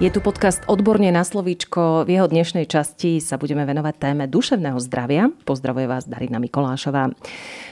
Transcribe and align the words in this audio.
Je 0.00 0.08
tu 0.08 0.24
podcast 0.24 0.64
Odborne 0.64 1.12
na 1.12 1.20
slovíčko. 1.20 2.08
V 2.08 2.16
jeho 2.16 2.24
dnešnej 2.24 2.64
časti 2.64 3.20
sa 3.20 3.36
budeme 3.36 3.68
venovať 3.68 4.00
téme 4.00 4.24
duševného 4.32 4.80
zdravia. 4.80 5.28
Pozdravuje 5.44 5.84
vás 5.84 6.08
Darina 6.08 6.40
Mikolášová. 6.40 7.12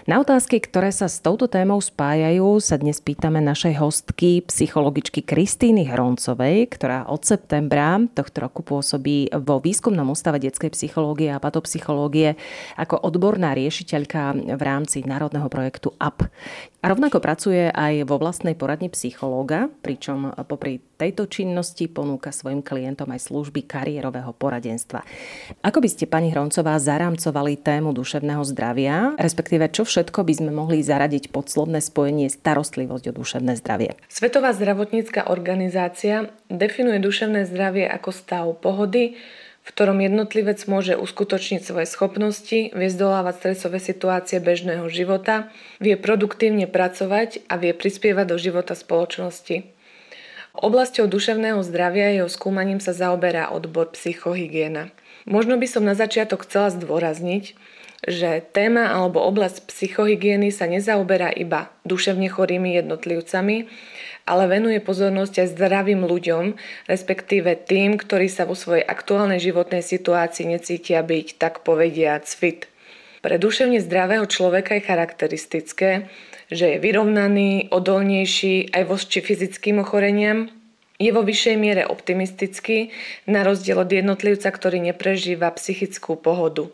Na 0.04 0.20
otázky, 0.20 0.60
ktoré 0.60 0.92
sa 0.92 1.08
s 1.08 1.24
touto 1.24 1.48
témou 1.48 1.80
spájajú, 1.80 2.60
sa 2.60 2.76
dnes 2.76 3.00
pýtame 3.00 3.40
našej 3.40 3.80
hostky, 3.80 4.44
psychologičky 4.44 5.24
Kristýny 5.24 5.88
Hroncovej, 5.88 6.68
ktorá 6.68 7.08
od 7.08 7.24
septembra 7.24 7.96
tohto 8.12 8.44
roku 8.44 8.60
pôsobí 8.60 9.32
vo 9.32 9.56
výskumnom 9.64 10.12
ústave 10.12 10.36
detskej 10.36 10.76
psychológie 10.76 11.32
a 11.32 11.40
patopsychológie 11.40 12.36
ako 12.76 13.08
odborná 13.08 13.56
riešiteľka 13.56 14.36
v 14.52 14.60
rámci 14.60 15.00
národného 15.00 15.48
projektu 15.48 15.96
AP. 15.96 16.28
A 16.84 16.92
rovnako 16.92 17.24
pracuje 17.24 17.72
aj 17.72 18.04
vo 18.04 18.20
vlastnej 18.20 18.52
poradni 18.52 18.92
psychológa, 18.92 19.72
pričom 19.80 20.36
popri 20.44 20.87
tejto 20.98 21.30
činnosti 21.30 21.86
ponúka 21.86 22.34
svojim 22.34 22.58
klientom 22.60 23.06
aj 23.14 23.30
služby 23.30 23.62
kariérového 23.64 24.34
poradenstva. 24.34 25.06
Ako 25.62 25.78
by 25.78 25.88
ste, 25.88 26.10
pani 26.10 26.34
Hroncová, 26.34 26.74
zarámcovali 26.82 27.54
tému 27.62 27.94
duševného 27.94 28.42
zdravia, 28.42 29.14
respektíve 29.14 29.70
čo 29.70 29.86
všetko 29.86 30.26
by 30.26 30.34
sme 30.34 30.50
mohli 30.50 30.82
zaradiť 30.82 31.30
pod 31.30 31.46
slovné 31.46 31.78
spojenie 31.78 32.26
starostlivosť 32.26 33.14
o 33.14 33.16
duševné 33.16 33.54
zdravie? 33.62 33.94
Svetová 34.10 34.50
zdravotnícka 34.50 35.30
organizácia 35.30 36.34
definuje 36.50 36.98
duševné 36.98 37.46
zdravie 37.46 37.86
ako 37.86 38.10
stav 38.10 38.46
pohody, 38.58 39.14
v 39.62 39.76
ktorom 39.76 40.00
jednotlivec 40.00 40.64
môže 40.64 40.96
uskutočniť 40.96 41.60
svoje 41.60 41.84
schopnosti, 41.84 42.72
vie 42.72 42.88
zdolávať 42.88 43.34
stresové 43.36 43.78
situácie 43.78 44.40
bežného 44.40 44.88
života, 44.88 45.52
vie 45.76 45.92
produktívne 46.00 46.64
pracovať 46.64 47.44
a 47.52 47.60
vie 47.60 47.76
prispievať 47.76 48.26
do 48.32 48.40
života 48.40 48.72
spoločnosti. 48.72 49.77
Oblasťou 50.58 51.06
duševného 51.06 51.62
zdravia 51.62 52.10
jeho 52.18 52.26
skúmaním 52.26 52.82
sa 52.82 52.90
zaoberá 52.90 53.54
odbor 53.54 53.94
psychohygiena. 53.94 54.90
Možno 55.22 55.54
by 55.54 55.70
som 55.70 55.86
na 55.86 55.94
začiatok 55.94 56.42
chcela 56.42 56.74
zdôrazniť, 56.74 57.54
že 58.02 58.42
téma 58.50 58.90
alebo 58.90 59.22
oblasť 59.22 59.70
psychohygieny 59.70 60.50
sa 60.50 60.66
nezaoberá 60.66 61.30
iba 61.30 61.70
duševne 61.86 62.26
chorými 62.26 62.74
jednotlivcami, 62.74 63.70
ale 64.26 64.44
venuje 64.50 64.82
pozornosť 64.82 65.46
aj 65.46 65.48
zdravým 65.54 66.02
ľuďom, 66.02 66.58
respektíve 66.90 67.54
tým, 67.62 67.94
ktorí 67.94 68.26
sa 68.26 68.42
vo 68.42 68.58
svojej 68.58 68.82
aktuálnej 68.82 69.38
životnej 69.38 69.86
situácii 69.86 70.58
necítia 70.58 71.06
byť, 71.06 71.38
tak 71.38 71.62
povediac, 71.62 72.26
fit. 72.26 72.66
Pre 73.18 73.34
duševne 73.34 73.82
zdravého 73.82 74.26
človeka 74.30 74.78
je 74.78 74.86
charakteristické, 74.86 75.90
že 76.48 76.76
je 76.76 76.78
vyrovnaný, 76.78 77.68
odolnejší 77.74 78.70
aj 78.70 78.82
voči 78.86 79.18
fyzickým 79.18 79.82
ochoreniam, 79.82 80.48
je 80.98 81.10
vo 81.14 81.22
vyššej 81.22 81.56
miere 81.58 81.86
optimistický, 81.86 82.90
na 83.26 83.46
rozdiel 83.46 83.78
od 83.78 83.90
jednotlivca, 83.90 84.50
ktorý 84.50 84.82
neprežíva 84.82 85.50
psychickú 85.54 86.18
pohodu. 86.18 86.70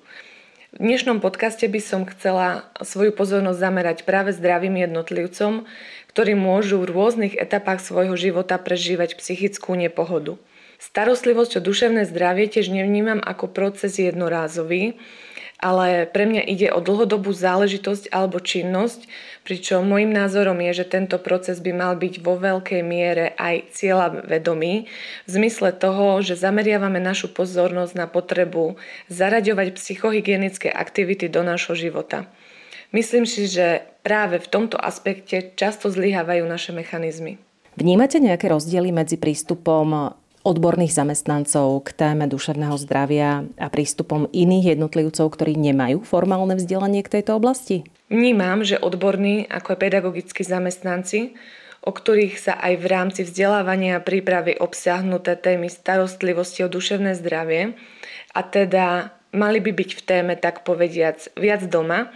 V 0.75 0.79
dnešnom 0.81 1.21
podcaste 1.23 1.69
by 1.71 1.81
som 1.81 2.03
chcela 2.09 2.67
svoju 2.83 3.15
pozornosť 3.15 3.59
zamerať 3.61 3.99
práve 4.09 4.35
zdravým 4.35 4.81
jednotlivcom, 4.89 5.69
ktorí 6.11 6.33
môžu 6.35 6.83
v 6.83 6.91
rôznych 6.91 7.35
etapách 7.37 7.85
svojho 7.85 8.17
života 8.17 8.59
prežívať 8.59 9.15
psychickú 9.21 9.77
nepohodu. 9.77 10.41
Starostlivosť 10.83 11.59
o 11.59 11.65
duševné 11.65 12.03
zdravie 12.11 12.51
tiež 12.51 12.75
nevnímam 12.75 13.23
ako 13.23 13.49
proces 13.53 14.03
jednorázový, 14.03 14.99
ale 15.65 16.05
pre 16.05 16.29
mňa 16.29 16.45
ide 16.45 16.69
o 16.69 16.85
dlhodobú 16.85 17.33
záležitosť 17.33 18.13
alebo 18.13 18.37
činnosť, 18.37 19.09
pričom 19.49 19.89
môjim 19.89 20.13
názorom 20.13 20.61
je, 20.61 20.85
že 20.85 20.93
tento 20.93 21.17
proces 21.17 21.65
by 21.65 21.73
mal 21.73 21.97
byť 21.97 22.21
vo 22.21 22.37
veľkej 22.37 22.85
miere 22.85 23.33
aj 23.41 23.73
cieľa 23.73 24.29
vedomý, 24.29 24.85
v 25.25 25.31
zmysle 25.33 25.73
toho, 25.73 26.21
že 26.21 26.37
zameriavame 26.37 27.01
našu 27.01 27.33
pozornosť 27.33 27.97
na 27.97 28.05
potrebu 28.05 28.77
zaraďovať 29.09 29.73
psychohygienické 29.81 30.69
aktivity 30.69 31.33
do 31.33 31.41
nášho 31.41 31.73
života. 31.73 32.29
Myslím 32.93 33.25
si, 33.25 33.49
že 33.49 33.89
práve 34.05 34.37
v 34.37 34.47
tomto 34.47 34.77
aspekte 34.77 35.57
často 35.57 35.89
zlyhávajú 35.89 36.45
naše 36.45 36.77
mechanizmy. 36.77 37.41
Vnímate 37.75 38.23
nejaké 38.23 38.47
rozdiely 38.53 38.95
medzi 38.95 39.19
prístupom 39.19 40.15
odborných 40.45 40.93
zamestnancov 40.93 41.89
k 41.89 41.97
téme 41.97 42.29
duševného 42.29 42.77
zdravia 42.77 43.49
a 43.57 43.67
prístupom 43.73 44.29
iných 44.29 44.77
jednotlivcov, 44.77 45.33
ktorí 45.33 45.57
nemajú 45.57 46.05
formálne 46.05 46.55
vzdelanie 46.61 47.01
k 47.01 47.19
tejto 47.19 47.41
oblasti? 47.41 47.89
Vnímam, 48.13 48.61
že 48.61 48.77
odborní 48.77 49.49
ako 49.49 49.75
aj 49.75 49.79
pedagogickí 49.81 50.45
zamestnanci, 50.45 51.35
o 51.85 51.91
ktorých 51.91 52.37
sa 52.37 52.55
aj 52.61 52.81
v 52.81 52.87
rámci 52.87 53.21
vzdelávania 53.25 53.99
a 53.99 54.05
prípravy 54.05 54.61
obsiahnuté 54.61 55.37
témy 55.41 55.73
starostlivosti 55.73 56.65
o 56.65 56.69
duševné 56.69 57.17
zdravie, 57.17 57.77
a 58.37 58.41
teda 58.45 59.17
mali 59.33 59.59
by 59.65 59.73
byť 59.73 59.91
v 59.97 60.03
téme 60.05 60.35
tak 60.37 60.63
povediac 60.63 61.33
viac 61.41 61.65
doma, 61.69 62.13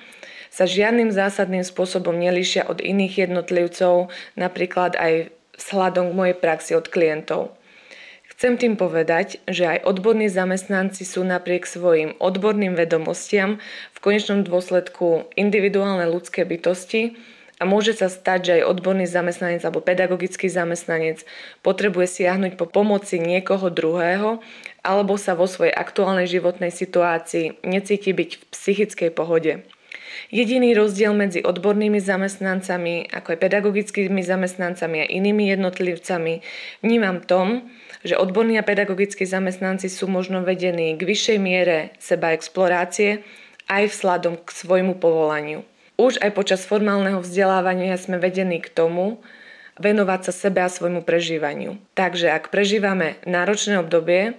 sa 0.48 0.64
žiadnym 0.64 1.12
zásadným 1.12 1.64
spôsobom 1.64 2.16
nelíšia 2.16 2.64
od 2.64 2.80
iných 2.80 3.28
jednotlivcov, 3.28 4.08
napríklad 4.34 4.96
aj 4.96 5.28
vzhľadom 5.60 6.12
k 6.12 6.16
mojej 6.16 6.36
praxi 6.38 6.72
od 6.72 6.88
klientov. 6.88 7.57
Chcem 8.38 8.54
tým 8.54 8.78
povedať, 8.78 9.42
že 9.50 9.66
aj 9.66 9.82
odborní 9.82 10.30
zamestnanci 10.30 11.02
sú 11.02 11.26
napriek 11.26 11.66
svojim 11.66 12.14
odborným 12.22 12.78
vedomostiam 12.78 13.58
v 13.90 13.98
konečnom 13.98 14.46
dôsledku 14.46 15.26
individuálne 15.34 16.06
ľudské 16.06 16.46
bytosti 16.46 17.18
a 17.58 17.66
môže 17.66 17.98
sa 17.98 18.06
stať, 18.06 18.38
že 18.46 18.52
aj 18.62 18.78
odborný 18.78 19.10
zamestnanec 19.10 19.66
alebo 19.66 19.82
pedagogický 19.82 20.46
zamestnanec 20.46 21.26
potrebuje 21.66 22.06
siahnuť 22.06 22.54
po 22.54 22.70
pomoci 22.70 23.18
niekoho 23.18 23.74
druhého 23.74 24.38
alebo 24.86 25.18
sa 25.18 25.34
vo 25.34 25.50
svojej 25.50 25.74
aktuálnej 25.74 26.30
životnej 26.30 26.70
situácii 26.70 27.66
necíti 27.66 28.14
byť 28.14 28.30
v 28.38 28.42
psychickej 28.54 29.10
pohode. 29.18 29.66
Jediný 30.28 30.76
rozdiel 30.76 31.14
medzi 31.16 31.40
odbornými 31.40 31.98
zamestnancami, 32.02 33.08
ako 33.10 33.34
aj 33.34 33.38
pedagogickými 33.38 34.22
zamestnancami 34.22 34.96
a 35.04 35.10
inými 35.10 35.50
jednotlivcami 35.52 36.44
vnímam 36.84 37.24
tom, 37.24 37.68
že 38.06 38.14
odborní 38.14 38.60
a 38.60 38.66
pedagogickí 38.66 39.26
zamestnanci 39.26 39.90
sú 39.90 40.06
možno 40.06 40.46
vedení 40.46 40.94
k 40.94 41.02
vyššej 41.02 41.38
miere 41.40 41.90
seba 41.98 42.30
explorácie 42.34 43.26
aj 43.66 43.90
vzhľadom 43.90 44.38
k 44.42 44.48
svojmu 44.48 44.96
povolaniu. 44.96 45.66
Už 45.98 46.22
aj 46.22 46.30
počas 46.38 46.62
formálneho 46.62 47.18
vzdelávania 47.18 47.98
sme 47.98 48.22
vedení 48.22 48.62
k 48.62 48.70
tomu, 48.70 49.18
venovať 49.78 50.30
sa 50.30 50.32
sebe 50.34 50.62
a 50.62 50.70
svojmu 50.70 51.06
prežívaniu. 51.06 51.78
Takže 51.94 52.30
ak 52.34 52.50
prežívame 52.50 53.18
náročné 53.26 53.78
obdobie, 53.78 54.34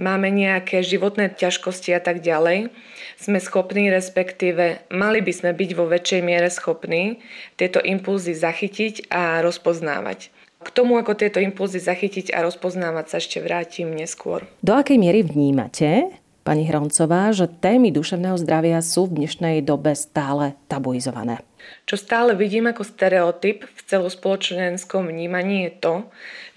máme 0.00 0.32
nejaké 0.32 0.80
životné 0.80 1.36
ťažkosti 1.36 1.92
a 1.92 2.00
tak 2.00 2.24
ďalej, 2.24 2.72
sme 3.20 3.36
schopní, 3.36 3.92
respektíve 3.92 4.88
mali 4.88 5.20
by 5.20 5.32
sme 5.36 5.50
byť 5.52 5.70
vo 5.76 5.84
väčšej 5.84 6.20
miere 6.24 6.48
schopní 6.48 7.20
tieto 7.60 7.84
impulzy 7.84 8.32
zachytiť 8.32 9.12
a 9.12 9.44
rozpoznávať. 9.44 10.32
K 10.60 10.68
tomu, 10.72 10.96
ako 10.96 11.16
tieto 11.16 11.40
impulzy 11.40 11.80
zachytiť 11.80 12.32
a 12.32 12.44
rozpoznávať 12.44 13.06
sa 13.12 13.16
ešte 13.20 13.40
vrátim 13.40 13.92
neskôr. 13.92 14.44
Do 14.60 14.76
akej 14.76 15.00
miery 15.00 15.24
vnímate, 15.24 16.12
pani 16.44 16.68
Hroncová, 16.68 17.32
že 17.32 17.48
témy 17.48 17.88
duševného 17.92 18.36
zdravia 18.36 18.80
sú 18.84 19.08
v 19.08 19.24
dnešnej 19.24 19.64
dobe 19.64 19.96
stále 19.96 20.56
tabuizované? 20.68 21.40
Čo 21.88 21.96
stále 21.96 22.36
vidím 22.36 22.68
ako 22.68 22.84
stereotyp 22.84 23.64
v 23.64 23.80
celospoločenskom 23.88 25.08
vnímaní 25.08 25.68
je 25.68 25.72
to, 25.80 25.94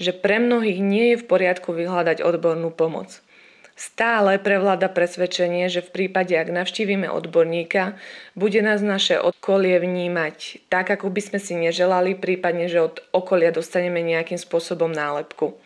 že 0.03 0.11
pre 0.11 0.39
mnohých 0.39 0.79
nie 0.83 1.15
je 1.15 1.21
v 1.23 1.27
poriadku 1.27 1.71
vyhľadať 1.71 2.27
odbornú 2.27 2.75
pomoc. 2.75 3.22
Stále 3.73 4.38
prevláda 4.38 4.85
presvedčenie, 4.85 5.65
že 5.65 5.81
v 5.81 5.89
prípade, 5.89 6.38
ak 6.38 6.53
navštívime 6.53 7.09
odborníka, 7.09 7.97
bude 8.38 8.62
nás 8.62 8.86
naše 8.86 9.18
okolie 9.18 9.81
vnímať 9.81 10.69
tak, 10.69 10.94
ako 10.94 11.09
by 11.09 11.21
sme 11.25 11.39
si 11.42 11.57
neželali, 11.57 12.13
prípadne, 12.13 12.69
že 12.69 12.86
od 12.86 13.01
okolia 13.09 13.50
dostaneme 13.50 14.06
nejakým 14.06 14.38
spôsobom 14.38 14.94
nálepku. 14.94 15.57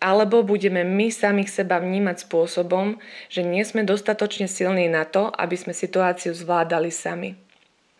Alebo 0.00 0.44
budeme 0.44 0.84
my 0.84 1.12
samých 1.12 1.60
seba 1.60 1.76
vnímať 1.76 2.24
spôsobom, 2.24 3.00
že 3.28 3.44
nie 3.44 3.64
sme 3.64 3.84
dostatočne 3.84 4.48
silní 4.48 4.88
na 4.88 5.04
to, 5.08 5.28
aby 5.32 5.56
sme 5.56 5.76
situáciu 5.76 6.32
zvládali 6.32 6.88
sami. 6.88 7.45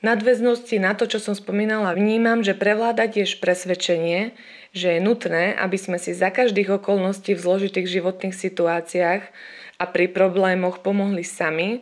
Nadväznosti 0.04 0.76
na 0.76 0.92
to, 0.92 1.08
čo 1.08 1.16
som 1.16 1.32
spomínala, 1.32 1.96
vnímam, 1.96 2.44
že 2.44 2.52
prevláda 2.52 3.08
tiež 3.08 3.40
presvedčenie, 3.40 4.36
že 4.76 4.96
je 4.96 5.00
nutné, 5.00 5.56
aby 5.56 5.80
sme 5.80 5.96
si 5.96 6.12
za 6.12 6.28
každých 6.28 6.80
okolností 6.82 7.32
v 7.32 7.40
zložitých 7.40 8.00
životných 8.00 8.36
situáciách 8.36 9.22
a 9.80 9.84
pri 9.88 10.12
problémoch 10.12 10.84
pomohli 10.84 11.24
sami, 11.24 11.80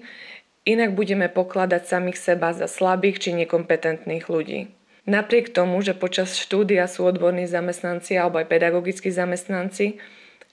inak 0.63 0.95
budeme 0.95 1.27
pokladať 1.27 1.83
samých 1.85 2.19
seba 2.19 2.55
za 2.55 2.71
slabých 2.71 3.19
či 3.19 3.31
nekompetentných 3.35 4.31
ľudí. 4.31 4.71
Napriek 5.05 5.53
tomu, 5.53 5.85
že 5.85 5.93
počas 5.93 6.39
štúdia 6.39 6.89
sú 6.89 7.05
odborní 7.05 7.45
zamestnanci 7.45 8.17
alebo 8.17 8.41
aj 8.41 8.49
pedagogickí 8.49 9.13
zamestnanci 9.13 10.01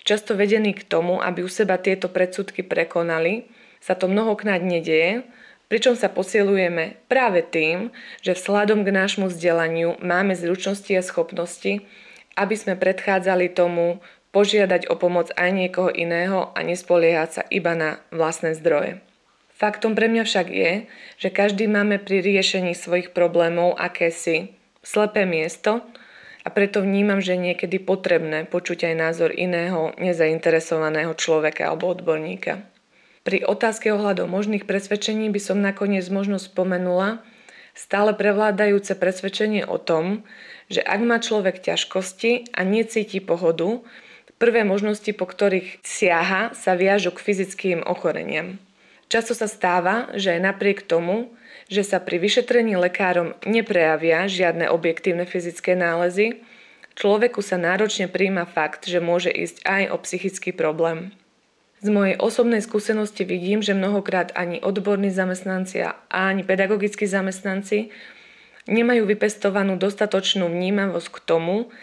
často 0.03 0.33
vedení 0.33 0.73
k 0.73 0.83
tomu, 0.83 1.21
aby 1.21 1.45
u 1.45 1.49
seba 1.49 1.77
tieto 1.77 2.09
predsudky 2.09 2.65
prekonali 2.65 3.47
sa 3.81 3.97
to 3.97 4.05
mnohokrát 4.05 4.61
nedeje, 4.61 5.25
pričom 5.71 5.95
sa 5.95 6.11
posielujeme 6.11 6.99
práve 7.07 7.39
tým, 7.47 7.95
že 8.19 8.35
vzhľadom 8.35 8.83
k 8.83 8.91
nášmu 8.91 9.31
vzdelaniu 9.31 9.95
máme 10.03 10.35
zručnosti 10.35 10.91
a 10.91 10.99
schopnosti, 10.99 11.87
aby 12.35 12.55
sme 12.59 12.75
predchádzali 12.75 13.55
tomu 13.55 14.03
požiadať 14.35 14.91
o 14.91 14.99
pomoc 14.99 15.31
aj 15.39 15.49
niekoho 15.55 15.87
iného 15.87 16.51
a 16.51 16.59
nespoliehať 16.59 17.29
sa 17.31 17.43
iba 17.47 17.71
na 17.71 18.03
vlastné 18.11 18.51
zdroje. 18.59 18.99
Faktom 19.55 19.95
pre 19.95 20.11
mňa 20.11 20.23
však 20.27 20.47
je, 20.51 20.71
že 21.21 21.29
každý 21.31 21.71
máme 21.71 22.03
pri 22.03 22.19
riešení 22.19 22.75
svojich 22.75 23.15
problémov 23.15 23.79
akési 23.79 24.51
slepé 24.83 25.23
miesto 25.23 25.85
a 26.41 26.49
preto 26.49 26.81
vnímam, 26.81 27.21
že 27.21 27.37
niekedy 27.37 27.77
potrebné 27.77 28.49
počuť 28.49 28.91
aj 28.91 28.95
názor 28.97 29.29
iného 29.29 29.93
nezainteresovaného 30.01 31.13
človeka 31.13 31.69
alebo 31.69 31.93
odborníka. 31.93 32.70
Pri 33.21 33.45
otázke 33.45 33.93
ohľadom 33.93 34.33
možných 34.33 34.65
presvedčení 34.65 35.29
by 35.29 35.41
som 35.41 35.61
nakoniec 35.61 36.09
možno 36.09 36.41
spomenula 36.41 37.21
stále 37.77 38.17
prevládajúce 38.17 38.97
presvedčenie 38.97 39.63
o 39.63 39.77
tom, 39.77 40.25
že 40.73 40.81
ak 40.81 40.99
má 41.05 41.21
človek 41.21 41.61
ťažkosti 41.61 42.49
a 42.55 42.65
necíti 42.65 43.21
pohodu, 43.21 43.85
prvé 44.41 44.65
možnosti, 44.65 45.13
po 45.13 45.29
ktorých 45.29 45.85
siaha, 45.85 46.57
sa 46.57 46.73
viažu 46.73 47.13
k 47.13 47.21
fyzickým 47.21 47.85
ochoreniam. 47.85 48.57
Často 49.05 49.37
sa 49.37 49.45
stáva, 49.45 50.09
že 50.17 50.33
aj 50.33 50.41
napriek 50.41 50.81
tomu, 50.89 51.29
že 51.69 51.85
sa 51.85 52.01
pri 52.01 52.17
vyšetrení 52.17 52.73
lekárom 52.73 53.37
neprejavia 53.45 54.25
žiadne 54.25 54.65
objektívne 54.73 55.29
fyzické 55.29 55.77
nálezy, 55.77 56.41
človeku 56.97 57.45
sa 57.45 57.61
náročne 57.61 58.09
príjma 58.09 58.49
fakt, 58.49 58.89
že 58.89 58.97
môže 58.97 59.29
ísť 59.29 59.61
aj 59.67 59.83
o 59.93 59.97
psychický 60.01 60.51
problém. 60.57 61.13
Z 61.81 61.89
mojej 61.89 62.13
osobnej 62.21 62.61
skúsenosti 62.61 63.25
vidím, 63.25 63.65
že 63.65 63.73
mnohokrát 63.73 64.29
ani 64.37 64.61
odborní 64.61 65.09
zamestnanci 65.09 65.81
a 65.81 65.97
ani 66.13 66.45
pedagogickí 66.45 67.09
zamestnanci 67.09 67.89
nemajú 68.69 69.09
vypestovanú 69.09 69.81
dostatočnú 69.81 70.45
vnímavosť 70.45 71.09
k 71.09 71.17
tomu, 71.25 71.73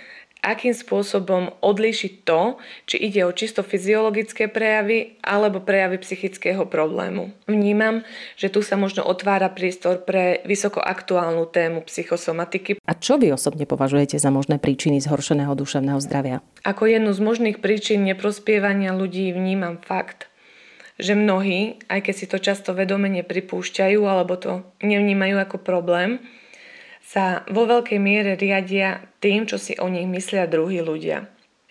akým 0.43 0.71
spôsobom 0.71 1.51
odlíšiť 1.59 2.13
to, 2.23 2.57
či 2.87 2.97
ide 3.11 3.27
o 3.27 3.35
čisto 3.35 3.67
fyziologické 3.67 4.47
prejavy 4.47 5.19
alebo 5.21 5.59
prejavy 5.59 5.99
psychického 6.01 6.63
problému. 6.71 7.35
Vnímam, 7.51 8.07
že 8.39 8.49
tu 8.49 8.63
sa 8.63 8.79
možno 8.79 9.03
otvára 9.03 9.51
priestor 9.51 10.07
pre 10.07 10.41
vysoko 10.47 10.79
aktuálnu 10.79 11.51
tému 11.51 11.83
psychosomatiky. 11.85 12.79
A 12.87 12.93
čo 12.95 13.19
vy 13.19 13.35
osobne 13.35 13.67
považujete 13.67 14.17
za 14.17 14.31
možné 14.31 14.63
príčiny 14.63 15.03
zhoršeného 15.03 15.53
duševného 15.59 15.99
zdravia? 15.99 16.41
Ako 16.63 16.87
jednu 16.87 17.11
z 17.11 17.21
možných 17.21 17.59
príčin 17.59 18.07
neprospievania 18.07 18.95
ľudí 18.95 19.35
vnímam 19.35 19.79
fakt, 19.83 20.31
že 20.99 21.15
mnohí, 21.15 21.79
aj 21.87 22.11
keď 22.11 22.15
si 22.15 22.27
to 22.27 22.39
často 22.43 22.75
vedome 22.75 23.07
nepripúšťajú 23.07 24.01
alebo 24.03 24.35
to 24.35 24.67
nevnímajú 24.83 25.39
ako 25.39 25.57
problém, 25.63 26.19
sa 27.09 27.41
vo 27.49 27.65
veľkej 27.65 27.97
miere 27.97 28.37
riadia 28.37 29.01
tým, 29.25 29.49
čo 29.49 29.57
si 29.57 29.73
o 29.81 29.89
nich 29.89 30.05
myslia 30.05 30.45
druhí 30.45 30.85
ľudia. 30.85 31.25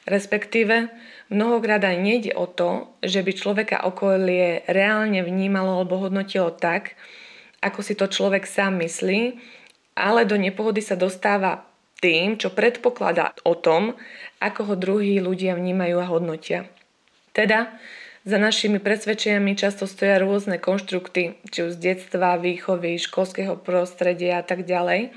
Respektíve, 0.10 0.90
mnohokrát 1.30 1.86
aj 1.86 1.98
nejde 2.02 2.34
o 2.34 2.50
to, 2.50 2.90
že 3.06 3.22
by 3.22 3.32
človeka 3.38 3.78
okolie 3.86 4.66
reálne 4.66 5.22
vnímalo 5.22 5.78
alebo 5.78 6.02
hodnotilo 6.02 6.50
tak, 6.50 6.98
ako 7.62 7.80
si 7.86 7.94
to 7.94 8.10
človek 8.10 8.50
sám 8.50 8.82
myslí, 8.82 9.38
ale 9.94 10.26
do 10.26 10.42
nepohody 10.42 10.82
sa 10.82 10.98
dostáva 10.98 11.70
tým, 12.02 12.42
čo 12.42 12.54
predpokladá 12.54 13.38
o 13.46 13.54
tom, 13.54 13.94
ako 14.42 14.74
ho 14.74 14.76
druhí 14.80 15.22
ľudia 15.22 15.54
vnímajú 15.54 15.98
a 16.02 16.10
hodnotia. 16.10 16.66
Teda, 17.34 17.78
za 18.28 18.36
našimi 18.36 18.84
presvedčeniami 18.84 19.56
často 19.56 19.88
stoja 19.88 20.20
rôzne 20.20 20.60
konštrukty, 20.60 21.40
či 21.48 21.60
už 21.64 21.80
z 21.80 21.96
detstva, 21.96 22.36
výchovy, 22.36 23.00
školského 23.00 23.56
prostredia 23.56 24.40
a 24.40 24.44
tak 24.44 24.68
ďalej, 24.68 25.16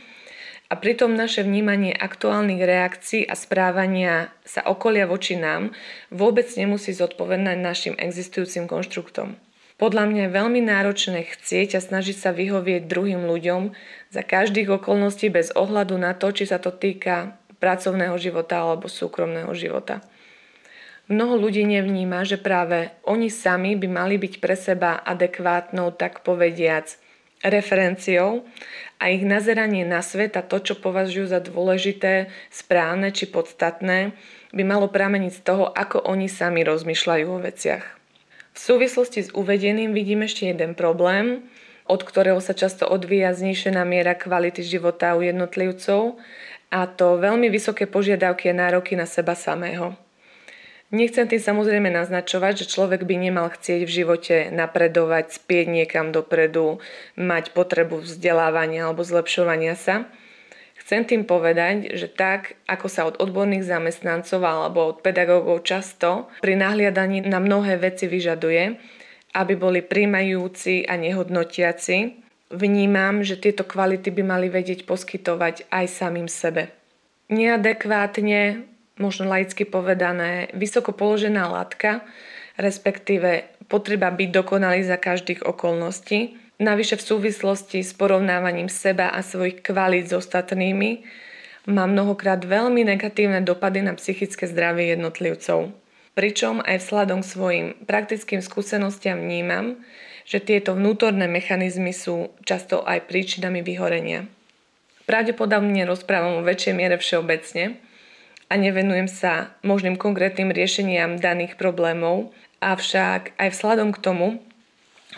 a 0.70 0.78
pritom 0.78 1.18
naše 1.18 1.42
vnímanie 1.42 1.90
aktuálnych 1.90 2.62
reakcií 2.62 3.26
a 3.26 3.34
správania 3.34 4.30
sa 4.46 4.62
okolia 4.62 5.10
voči 5.10 5.34
nám 5.34 5.74
vôbec 6.14 6.46
nemusí 6.54 6.94
zodpovedať 6.94 7.58
našim 7.58 7.94
existujúcim 7.98 8.70
konštruktom. 8.70 9.34
Podľa 9.82 10.04
mňa 10.06 10.22
je 10.30 10.36
veľmi 10.36 10.60
náročné 10.62 11.26
chcieť 11.26 11.74
a 11.74 11.80
snažiť 11.82 12.14
sa 12.14 12.30
vyhovieť 12.30 12.86
druhým 12.86 13.26
ľuďom 13.26 13.74
za 14.14 14.22
každých 14.22 14.70
okolností 14.78 15.26
bez 15.26 15.50
ohľadu 15.58 15.98
na 15.98 16.14
to, 16.14 16.30
či 16.30 16.46
sa 16.46 16.62
to 16.62 16.70
týka 16.70 17.34
pracovného 17.58 18.14
života 18.14 18.62
alebo 18.62 18.86
súkromného 18.86 19.50
života. 19.58 20.06
Mnoho 21.10 21.42
ľudí 21.42 21.66
nevníma, 21.66 22.22
že 22.22 22.38
práve 22.38 22.94
oni 23.02 23.34
sami 23.34 23.74
by 23.74 23.88
mali 23.90 24.14
byť 24.14 24.38
pre 24.38 24.54
seba 24.54 25.02
adekvátnou, 25.02 25.90
tak 25.98 26.22
povediac, 26.22 26.86
referenciou 27.42 28.46
a 29.02 29.10
ich 29.10 29.26
nazeranie 29.26 29.82
na 29.82 30.06
svet 30.06 30.38
a 30.38 30.46
to, 30.46 30.62
čo 30.62 30.78
považujú 30.78 31.34
za 31.34 31.42
dôležité, 31.42 32.30
správne 32.46 33.10
či 33.10 33.26
podstatné, 33.26 34.14
by 34.54 34.62
malo 34.62 34.86
prameniť 34.86 35.32
z 35.34 35.42
toho, 35.42 35.66
ako 35.66 36.04
oni 36.06 36.30
sami 36.30 36.62
rozmýšľajú 36.62 37.26
o 37.26 37.42
veciach. 37.42 37.84
V 38.54 38.58
súvislosti 38.58 39.26
s 39.26 39.34
uvedeným 39.34 39.90
vidím 39.90 40.22
ešte 40.22 40.46
jeden 40.46 40.78
problém, 40.78 41.42
od 41.90 42.06
ktorého 42.06 42.38
sa 42.38 42.54
často 42.54 42.86
odvíja 42.86 43.34
znišená 43.34 43.82
miera 43.82 44.14
kvality 44.14 44.62
života 44.62 45.18
u 45.18 45.26
jednotlivcov 45.26 46.22
a 46.70 46.86
to 46.86 47.18
veľmi 47.18 47.50
vysoké 47.50 47.90
požiadavky 47.90 48.46
a 48.52 48.54
nároky 48.54 48.94
na 48.94 49.10
seba 49.10 49.34
samého. 49.34 49.98
Nechcem 50.90 51.22
tým 51.31 51.38
samozrejme 51.38 51.87
naznačovať, 51.87 52.66
že 52.66 52.70
človek 52.75 53.06
by 53.06 53.14
nemal 53.14 53.46
chcieť 53.46 53.87
v 53.87 53.94
živote 53.94 54.37
napredovať, 54.50 55.38
spieť 55.38 55.70
niekam 55.70 56.10
dopredu, 56.10 56.82
mať 57.14 57.54
potrebu 57.54 58.02
vzdelávania 58.02 58.90
alebo 58.90 59.06
zlepšovania 59.06 59.78
sa. 59.78 60.10
Chcem 60.82 61.06
tým 61.06 61.22
povedať, 61.22 61.94
že 61.94 62.10
tak, 62.10 62.58
ako 62.66 62.87
sa 62.90 63.06
od 63.06 63.22
odborných 63.22 63.62
zamestnancov 63.62 64.42
alebo 64.42 64.90
od 64.90 64.98
pedagógov 65.06 65.62
často 65.62 66.26
pri 66.42 66.58
nahliadaní 66.58 67.22
na 67.22 67.38
mnohé 67.38 67.78
veci 67.78 68.10
vyžaduje, 68.10 68.75
aby 69.38 69.54
boli 69.54 69.87
príjmajúci 69.87 70.90
a 70.90 70.98
nehodnotiaci, 70.98 72.19
vnímam, 72.50 73.22
že 73.22 73.38
tieto 73.38 73.62
kvality 73.62 74.10
by 74.10 74.22
mali 74.26 74.50
vedieť 74.50 74.82
poskytovať 74.82 75.70
aj 75.70 75.87
samým 75.87 76.26
sebe. 76.26 76.75
Neadekvátne 77.31 78.66
možno 79.00 79.26
laicky 79.26 79.64
povedané, 79.64 80.52
vysoko 80.52 80.93
položená 80.93 81.49
látka, 81.49 82.05
respektíve 82.61 83.49
potreba 83.67 84.12
byť 84.12 84.29
dokonalý 84.29 84.85
za 84.85 85.00
každých 85.00 85.43
okolností, 85.49 86.37
navyše 86.61 87.00
v 87.00 87.07
súvislosti 87.16 87.80
s 87.80 87.97
porovnávaním 87.97 88.69
seba 88.69 89.09
a 89.09 89.25
svojich 89.25 89.64
kvalít 89.64 90.12
s 90.12 90.21
ostatnými, 90.21 91.02
má 91.69 91.88
mnohokrát 91.88 92.45
veľmi 92.45 92.85
negatívne 92.85 93.40
dopady 93.40 93.80
na 93.80 93.97
psychické 93.97 94.45
zdravie 94.45 94.92
jednotlivcov. 94.92 95.73
Pričom 96.12 96.61
aj 96.61 96.85
vzhľadom 96.85 97.25
k 97.25 97.30
svojim 97.33 97.66
praktickým 97.88 98.45
skúsenostiam 98.45 99.16
vnímam, 99.16 99.80
že 100.28 100.42
tieto 100.42 100.76
vnútorné 100.76 101.26
mechanizmy 101.30 101.97
sú 101.97 102.35
často 102.45 102.85
aj 102.85 103.09
príčinami 103.09 103.64
vyhorenia. 103.64 104.28
Pravdepodobne 105.09 105.83
rozprávam 105.88 106.38
o 106.38 106.47
väčšej 106.47 106.75
miere 106.76 106.97
všeobecne, 107.00 107.83
a 108.50 108.59
nevenujem 108.59 109.07
sa 109.07 109.54
možným 109.62 109.95
konkrétnym 109.95 110.50
riešeniam 110.50 111.23
daných 111.23 111.54
problémov, 111.54 112.35
avšak 112.59 113.38
aj 113.38 113.49
vzhľadom 113.54 113.95
k 113.95 114.02
tomu, 114.02 114.28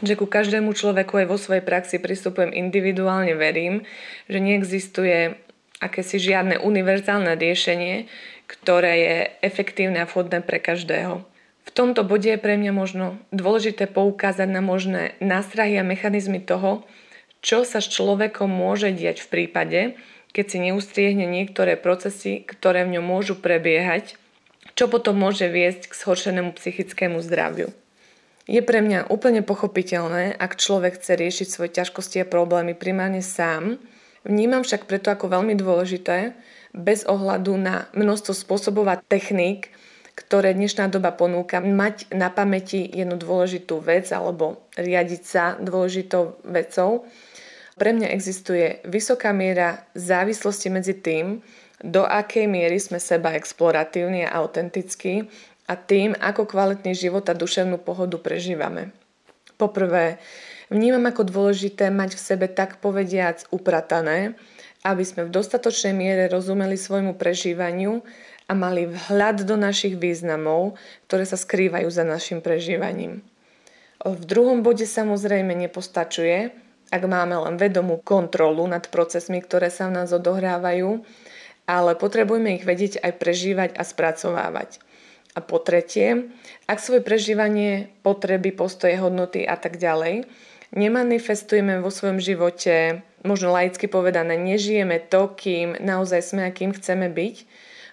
že 0.04 0.16
ku 0.16 0.28
každému 0.28 0.76
človeku 0.76 1.24
aj 1.24 1.26
vo 1.28 1.40
svojej 1.40 1.64
praxi 1.64 1.96
pristupujem 1.96 2.52
individuálne, 2.52 3.32
verím, 3.32 3.88
že 4.28 4.38
neexistuje 4.40 5.36
akési 5.80 6.16
žiadne 6.20 6.60
univerzálne 6.60 7.34
riešenie, 7.34 8.06
ktoré 8.46 8.92
je 9.00 9.16
efektívne 9.42 10.04
a 10.04 10.08
vhodné 10.08 10.44
pre 10.44 10.60
každého. 10.60 11.24
V 11.62 11.70
tomto 11.70 12.04
bode 12.04 12.28
je 12.28 12.40
pre 12.40 12.60
mňa 12.60 12.72
možno 12.74 13.16
dôležité 13.32 13.88
poukázať 13.88 14.48
na 14.50 14.60
možné 14.60 15.16
nástrahy 15.24 15.80
a 15.80 15.86
mechanizmy 15.86 16.42
toho, 16.42 16.84
čo 17.42 17.66
sa 17.66 17.82
s 17.82 17.90
človekom 17.90 18.46
môže 18.46 18.94
diať 18.94 19.24
v 19.26 19.28
prípade, 19.28 19.80
keď 20.32 20.44
si 20.48 20.58
neustriehne 20.60 21.28
niektoré 21.28 21.76
procesy, 21.76 22.44
ktoré 22.44 22.88
v 22.88 22.98
ňom 22.98 23.04
môžu 23.04 23.36
prebiehať, 23.36 24.16
čo 24.72 24.88
potom 24.88 25.20
môže 25.20 25.48
viesť 25.52 25.92
k 25.92 25.96
zhoršenému 25.96 26.56
psychickému 26.56 27.20
zdraviu. 27.20 27.70
Je 28.50 28.58
pre 28.58 28.82
mňa 28.82 29.06
úplne 29.12 29.46
pochopiteľné, 29.46 30.34
ak 30.34 30.58
človek 30.58 30.98
chce 30.98 31.14
riešiť 31.14 31.46
svoje 31.46 31.70
ťažkosti 31.78 32.24
a 32.24 32.26
problémy 32.26 32.74
primárne 32.74 33.22
sám, 33.22 33.78
vnímam 34.26 34.66
však 34.66 34.90
preto 34.90 35.14
ako 35.14 35.30
veľmi 35.30 35.54
dôležité, 35.54 36.34
bez 36.74 37.04
ohľadu 37.04 37.54
na 37.60 37.86
množstvo 37.92 38.32
spôsobov 38.32 38.88
a 38.88 38.98
techník, 38.98 39.70
ktoré 40.16 40.52
dnešná 40.52 40.88
doba 40.88 41.12
ponúka, 41.12 41.60
mať 41.60 42.10
na 42.12 42.28
pamäti 42.28 42.84
jednu 42.84 43.16
dôležitú 43.16 43.80
vec 43.80 44.08
alebo 44.12 44.68
riadiť 44.76 45.22
sa 45.22 45.44
dôležitou 45.60 46.40
vecou, 46.44 47.06
pre 47.76 47.90
mňa 47.96 48.08
existuje 48.12 48.84
vysoká 48.84 49.32
miera 49.32 49.84
závislosti 49.96 50.68
medzi 50.68 50.94
tým, 50.96 51.40
do 51.82 52.06
akej 52.06 52.46
miery 52.46 52.78
sme 52.78 53.02
seba 53.02 53.34
exploratívni 53.34 54.22
a 54.22 54.38
autentickí 54.38 55.26
a 55.66 55.74
tým, 55.74 56.14
ako 56.14 56.46
kvalitný 56.46 56.94
život 56.94 57.26
a 57.26 57.34
duševnú 57.34 57.82
pohodu 57.82 58.22
prežívame. 58.22 58.94
Poprvé, 59.58 60.22
vnímam 60.70 61.02
ako 61.10 61.26
dôležité 61.26 61.90
mať 61.90 62.14
v 62.14 62.22
sebe 62.22 62.46
tak 62.46 62.78
povediac 62.78 63.46
upratané, 63.50 64.38
aby 64.82 65.02
sme 65.06 65.26
v 65.26 65.34
dostatočnej 65.34 65.94
miere 65.94 66.26
rozumeli 66.26 66.74
svojmu 66.74 67.14
prežívaniu 67.14 68.02
a 68.50 68.52
mali 68.54 68.90
vhľad 68.90 69.46
do 69.46 69.54
našich 69.54 69.94
významov, 69.94 70.74
ktoré 71.06 71.22
sa 71.22 71.38
skrývajú 71.38 71.88
za 71.90 72.02
našim 72.02 72.42
prežívaním. 72.42 73.22
V 74.02 74.22
druhom 74.26 74.66
bode 74.66 74.82
samozrejme 74.82 75.54
nepostačuje, 75.54 76.50
ak 76.92 77.02
máme 77.08 77.40
len 77.48 77.56
vedomú 77.56 77.96
kontrolu 78.04 78.68
nad 78.68 78.84
procesmi, 78.92 79.40
ktoré 79.40 79.72
sa 79.72 79.88
v 79.88 79.96
nás 79.96 80.12
odohrávajú, 80.12 81.00
ale 81.64 81.96
potrebujeme 81.96 82.60
ich 82.60 82.68
vedieť 82.68 83.00
aj 83.00 83.12
prežívať 83.16 83.70
a 83.80 83.82
spracovávať. 83.82 84.76
A 85.32 85.40
po 85.40 85.56
tretie, 85.56 86.28
ak 86.68 86.76
svoje 86.76 87.00
prežívanie, 87.00 87.88
potreby, 88.04 88.52
postoje, 88.52 89.00
hodnoty 89.00 89.48
a 89.48 89.56
tak 89.56 89.80
ďalej 89.80 90.28
nemanifestujeme 90.76 91.80
vo 91.80 91.88
svojom 91.88 92.20
živote, 92.20 93.00
možno 93.24 93.56
laicky 93.56 93.88
povedané, 93.88 94.36
nežijeme 94.36 95.00
to, 95.00 95.32
kým 95.32 95.80
naozaj 95.80 96.20
sme 96.20 96.44
a 96.44 96.52
kým 96.52 96.76
chceme 96.76 97.08
byť, 97.08 97.36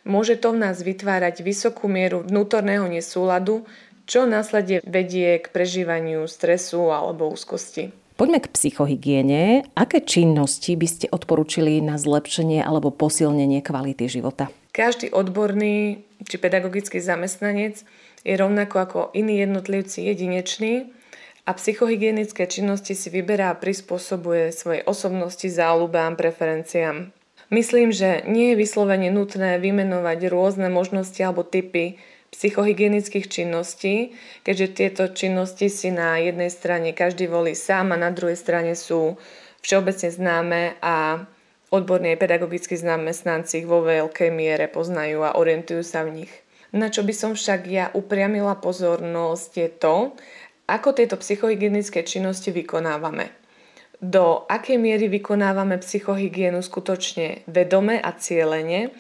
môže 0.03 0.36
to 0.36 0.51
v 0.51 0.68
nás 0.68 0.84
vytvárať 0.84 1.39
vysokú 1.39 1.88
mieru 1.88 2.27
vnútorného 2.27 2.88
nesúladu, 2.91 3.63
čo 4.10 4.27
následne 4.27 4.84
vedie 4.84 5.39
k 5.39 5.48
prežívaniu 5.48 6.27
stresu 6.27 6.91
alebo 6.91 7.29
úzkosti. 7.32 7.94
Poďme 8.19 8.43
k 8.43 8.51
psychohygiene. 8.51 9.63
Aké 9.79 10.03
činnosti 10.03 10.75
by 10.75 10.88
ste 10.91 11.07
odporúčili 11.07 11.79
na 11.79 11.95
zlepšenie 11.95 12.59
alebo 12.59 12.91
posilnenie 12.91 13.63
kvality 13.63 14.11
života? 14.11 14.51
Každý 14.75 15.15
odborný 15.15 16.03
či 16.27 16.35
pedagogický 16.35 16.99
zamestnanec 16.99 17.79
je 18.27 18.35
rovnako 18.35 18.75
ako 18.75 18.99
iní 19.15 19.39
jednotlivci 19.39 20.03
jedinečný 20.11 20.91
a 21.47 21.55
psychohygienické 21.55 22.43
činnosti 22.51 22.91
si 22.91 23.07
vyberá 23.07 23.55
a 23.55 23.59
prispôsobuje 23.59 24.51
svojej 24.51 24.83
osobnosti, 24.83 25.47
záľubám, 25.47 26.19
preferenciám. 26.19 27.15
Myslím, 27.55 27.95
že 27.95 28.27
nie 28.27 28.51
je 28.51 28.59
vyslovene 28.59 29.15
nutné 29.15 29.63
vymenovať 29.63 30.27
rôzne 30.27 30.67
možnosti 30.67 31.23
alebo 31.23 31.47
typy 31.47 31.95
psychohygienických 32.29 33.25
činností, 33.25 34.13
keďže 34.45 34.67
tieto 34.74 35.03
činnosti 35.09 35.67
si 35.67 35.89
na 35.89 36.17
jednej 36.21 36.53
strane 36.53 36.93
každý 36.93 37.25
volí 37.25 37.57
sám 37.57 37.93
a 37.93 37.98
na 37.98 38.13
druhej 38.13 38.38
strane 38.38 38.77
sú 38.77 39.17
všeobecne 39.65 40.09
známe 40.09 40.62
a 40.79 41.25
odborní 41.69 42.17
pedagogickí 42.17 42.77
zamestnanci 42.77 43.65
ich 43.65 43.67
vo 43.69 43.81
veľkej 43.86 44.29
miere 44.33 44.65
poznajú 44.69 45.25
a 45.25 45.38
orientujú 45.38 45.81
sa 45.86 46.05
v 46.05 46.24
nich. 46.24 46.33
Na 46.69 46.93
čo 46.93 47.01
by 47.01 47.13
som 47.13 47.31
však 47.33 47.62
ja 47.65 47.86
upriamila 47.98 48.57
pozornosť 48.62 49.51
je 49.57 49.69
to, 49.74 49.95
ako 50.69 50.93
tieto 50.93 51.17
psychohygienické 51.17 52.05
činnosti 52.05 52.53
vykonávame. 52.53 53.33
Do 54.00 54.45
akej 54.48 54.77
miery 54.79 55.12
vykonávame 55.12 55.81
psychohygienu 55.81 56.62
skutočne 56.62 57.43
vedome 57.50 58.00
a 58.00 58.15
cieľene 58.15 58.93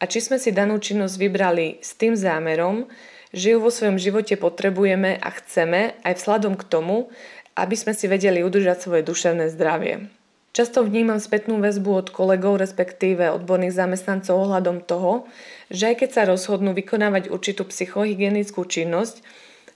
a 0.00 0.08
či 0.08 0.24
sme 0.24 0.40
si 0.40 0.50
danú 0.50 0.80
činnosť 0.80 1.14
vybrali 1.20 1.78
s 1.84 1.92
tým 1.92 2.16
zámerom, 2.16 2.88
že 3.36 3.54
ju 3.54 3.58
vo 3.62 3.70
svojom 3.70 4.00
živote 4.00 4.34
potrebujeme 4.40 5.20
a 5.20 5.28
chceme 5.30 5.94
aj 6.02 6.18
vzhľadom 6.18 6.56
k 6.58 6.66
tomu, 6.66 7.12
aby 7.54 7.76
sme 7.76 7.92
si 7.92 8.08
vedeli 8.08 8.40
udržať 8.40 8.88
svoje 8.88 9.02
duševné 9.04 9.52
zdravie. 9.52 10.08
Často 10.50 10.82
vnímam 10.82 11.22
spätnú 11.22 11.62
väzbu 11.62 11.90
od 11.94 12.08
kolegov, 12.10 12.58
respektíve 12.58 13.30
odborných 13.30 13.70
zamestnancov 13.70 14.34
ohľadom 14.34 14.82
toho, 14.82 15.30
že 15.70 15.94
aj 15.94 16.02
keď 16.02 16.10
sa 16.10 16.22
rozhodnú 16.26 16.74
vykonávať 16.74 17.30
určitú 17.30 17.62
psychohygienickú 17.70 18.66
činnosť, 18.66 19.22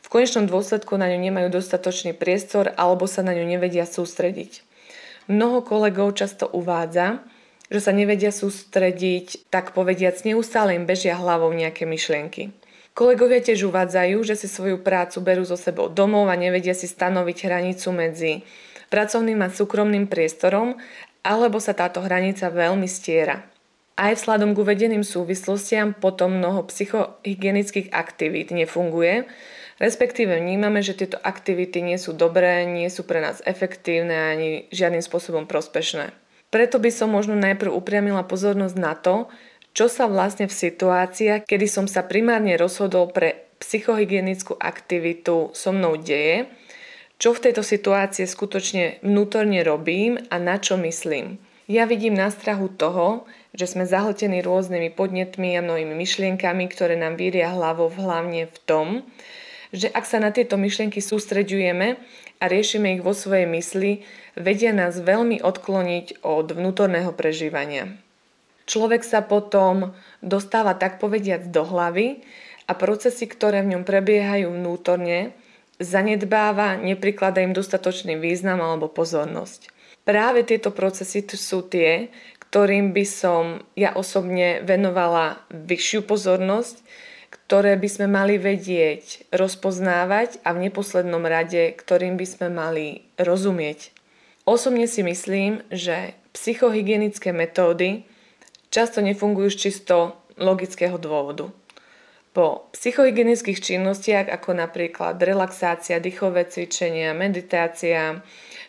v 0.02 0.08
konečnom 0.10 0.50
dôsledku 0.50 0.98
na 0.98 1.08
ňu 1.14 1.22
nemajú 1.30 1.48
dostatočný 1.54 2.10
priestor 2.12 2.74
alebo 2.74 3.06
sa 3.06 3.22
na 3.22 3.38
ňu 3.38 3.46
nevedia 3.46 3.86
sústrediť. 3.86 4.66
Mnoho 5.30 5.62
kolegov 5.62 6.18
často 6.18 6.50
uvádza, 6.50 7.22
že 7.72 7.80
sa 7.80 7.92
nevedia 7.92 8.32
sústrediť, 8.34 9.48
tak 9.48 9.72
povediac 9.72 10.20
neustále 10.24 10.76
im 10.76 10.84
bežia 10.84 11.16
hlavou 11.16 11.52
nejaké 11.52 11.88
myšlienky. 11.88 12.52
Kolegovia 12.94 13.42
tiež 13.42 13.66
uvádzajú, 13.74 14.22
že 14.22 14.38
si 14.38 14.46
svoju 14.46 14.78
prácu 14.78 15.18
berú 15.18 15.42
so 15.42 15.58
sebou 15.58 15.90
domov 15.90 16.30
a 16.30 16.38
nevedia 16.38 16.78
si 16.78 16.86
stanoviť 16.86 17.36
hranicu 17.50 17.90
medzi 17.90 18.46
pracovným 18.86 19.42
a 19.42 19.50
súkromným 19.50 20.06
priestorom, 20.06 20.78
alebo 21.26 21.58
sa 21.58 21.74
táto 21.74 21.98
hranica 22.04 22.46
veľmi 22.54 22.86
stiera. 22.86 23.42
Aj 23.98 24.14
vzhľadom 24.14 24.54
k 24.54 24.62
uvedeným 24.62 25.02
súvislostiam 25.02 25.90
potom 25.94 26.38
mnoho 26.38 26.66
psychohygienických 26.70 27.90
aktivít 27.90 28.54
nefunguje, 28.54 29.26
respektíve 29.82 30.38
vnímame, 30.38 30.78
že 30.82 30.94
tieto 30.94 31.18
aktivity 31.18 31.82
nie 31.82 31.98
sú 31.98 32.14
dobré, 32.14 32.62
nie 32.66 32.86
sú 32.90 33.02
pre 33.02 33.18
nás 33.18 33.42
efektívne 33.42 34.34
ani 34.34 34.50
žiadnym 34.70 35.02
spôsobom 35.02 35.50
prospešné. 35.50 36.23
Preto 36.54 36.78
by 36.78 36.90
som 36.94 37.10
možno 37.10 37.34
najprv 37.34 37.74
upriamila 37.74 38.22
pozornosť 38.22 38.76
na 38.78 38.94
to, 38.94 39.26
čo 39.74 39.90
sa 39.90 40.06
vlastne 40.06 40.46
v 40.46 40.54
situáciách, 40.54 41.50
kedy 41.50 41.66
som 41.66 41.90
sa 41.90 42.06
primárne 42.06 42.54
rozhodol 42.54 43.10
pre 43.10 43.50
psychohygienickú 43.58 44.54
aktivitu 44.54 45.50
so 45.50 45.74
mnou 45.74 45.98
deje, 45.98 46.46
čo 47.18 47.34
v 47.34 47.42
tejto 47.50 47.66
situácii 47.66 48.22
skutočne 48.22 49.02
vnútorne 49.02 49.66
robím 49.66 50.14
a 50.30 50.38
na 50.38 50.62
čo 50.62 50.78
myslím. 50.78 51.42
Ja 51.66 51.90
vidím 51.90 52.14
nástrahu 52.14 52.70
toho, 52.70 53.26
že 53.50 53.66
sme 53.66 53.82
zahltení 53.82 54.38
rôznymi 54.38 54.94
podnetmi 54.94 55.58
a 55.58 55.64
mnohými 55.64 55.96
myšlienkami, 55.98 56.70
ktoré 56.70 56.94
nám 56.94 57.18
víria 57.18 57.50
hlavou 57.50 57.90
hlavne 57.90 58.46
v 58.46 58.58
tom, 58.62 59.02
že 59.74 59.90
ak 59.90 60.06
sa 60.06 60.22
na 60.22 60.30
tieto 60.30 60.54
myšlienky 60.54 61.02
sústreďujeme 61.02 61.98
a 62.38 62.44
riešime 62.46 62.94
ich 62.94 63.02
vo 63.02 63.10
svojej 63.10 63.50
mysli, 63.50 64.06
vedia 64.38 64.70
nás 64.70 65.02
veľmi 65.02 65.42
odkloniť 65.42 66.22
od 66.22 66.54
vnútorného 66.54 67.10
prežívania. 67.10 67.98
Človek 68.70 69.02
sa 69.02 69.20
potom 69.26 69.92
dostáva 70.22 70.78
tak 70.78 71.02
povediať 71.02 71.50
do 71.50 71.66
hlavy 71.66 72.22
a 72.70 72.72
procesy, 72.72 73.26
ktoré 73.28 73.60
v 73.60 73.76
ňom 73.76 73.82
prebiehajú 73.84 74.48
vnútorne, 74.48 75.36
zanedbáva, 75.82 76.78
neprikladá 76.80 77.42
im 77.42 77.52
dostatočný 77.52 78.16
význam 78.16 78.62
alebo 78.62 78.86
pozornosť. 78.88 79.74
Práve 80.06 80.46
tieto 80.46 80.70
procesy 80.70 81.26
sú 81.26 81.66
tie, 81.66 82.14
ktorým 82.48 82.94
by 82.94 83.04
som 83.08 83.66
ja 83.74 83.92
osobne 83.98 84.62
venovala 84.62 85.42
vyššiu 85.50 86.06
pozornosť, 86.06 86.86
ktoré 87.34 87.74
by 87.74 87.88
sme 87.90 88.06
mali 88.06 88.38
vedieť 88.38 89.26
rozpoznávať 89.34 90.38
a 90.46 90.54
v 90.54 90.70
neposlednom 90.70 91.26
rade, 91.26 91.74
ktorým 91.74 92.14
by 92.14 92.26
sme 92.30 92.46
mali 92.54 92.86
rozumieť. 93.18 93.90
Osobne 94.46 94.86
si 94.86 95.02
myslím, 95.02 95.66
že 95.74 96.14
psychohygienické 96.30 97.34
metódy 97.34 98.06
často 98.70 99.02
nefungujú 99.02 99.50
z 99.50 99.58
čisto 99.68 99.96
logického 100.38 100.94
dôvodu. 100.94 101.50
Po 102.34 102.66
psychohygienických 102.74 103.62
činnostiach 103.62 104.26
ako 104.26 104.58
napríklad 104.58 105.22
relaxácia, 105.22 106.02
dýchové 106.02 106.50
cvičenia, 106.50 107.14
meditácia, 107.14 108.22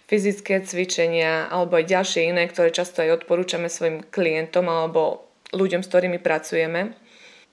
fyzické 0.05 0.62
cvičenia 0.62 1.50
alebo 1.50 1.81
aj 1.81 1.89
ďalšie 1.89 2.29
iné, 2.29 2.45
ktoré 2.45 2.69
často 2.69 3.01
aj 3.01 3.25
odporúčame 3.25 3.65
svojim 3.65 4.05
klientom 4.05 4.69
alebo 4.69 5.25
ľuďom, 5.50 5.81
s 5.81 5.89
ktorými 5.89 6.22
pracujeme, 6.22 6.93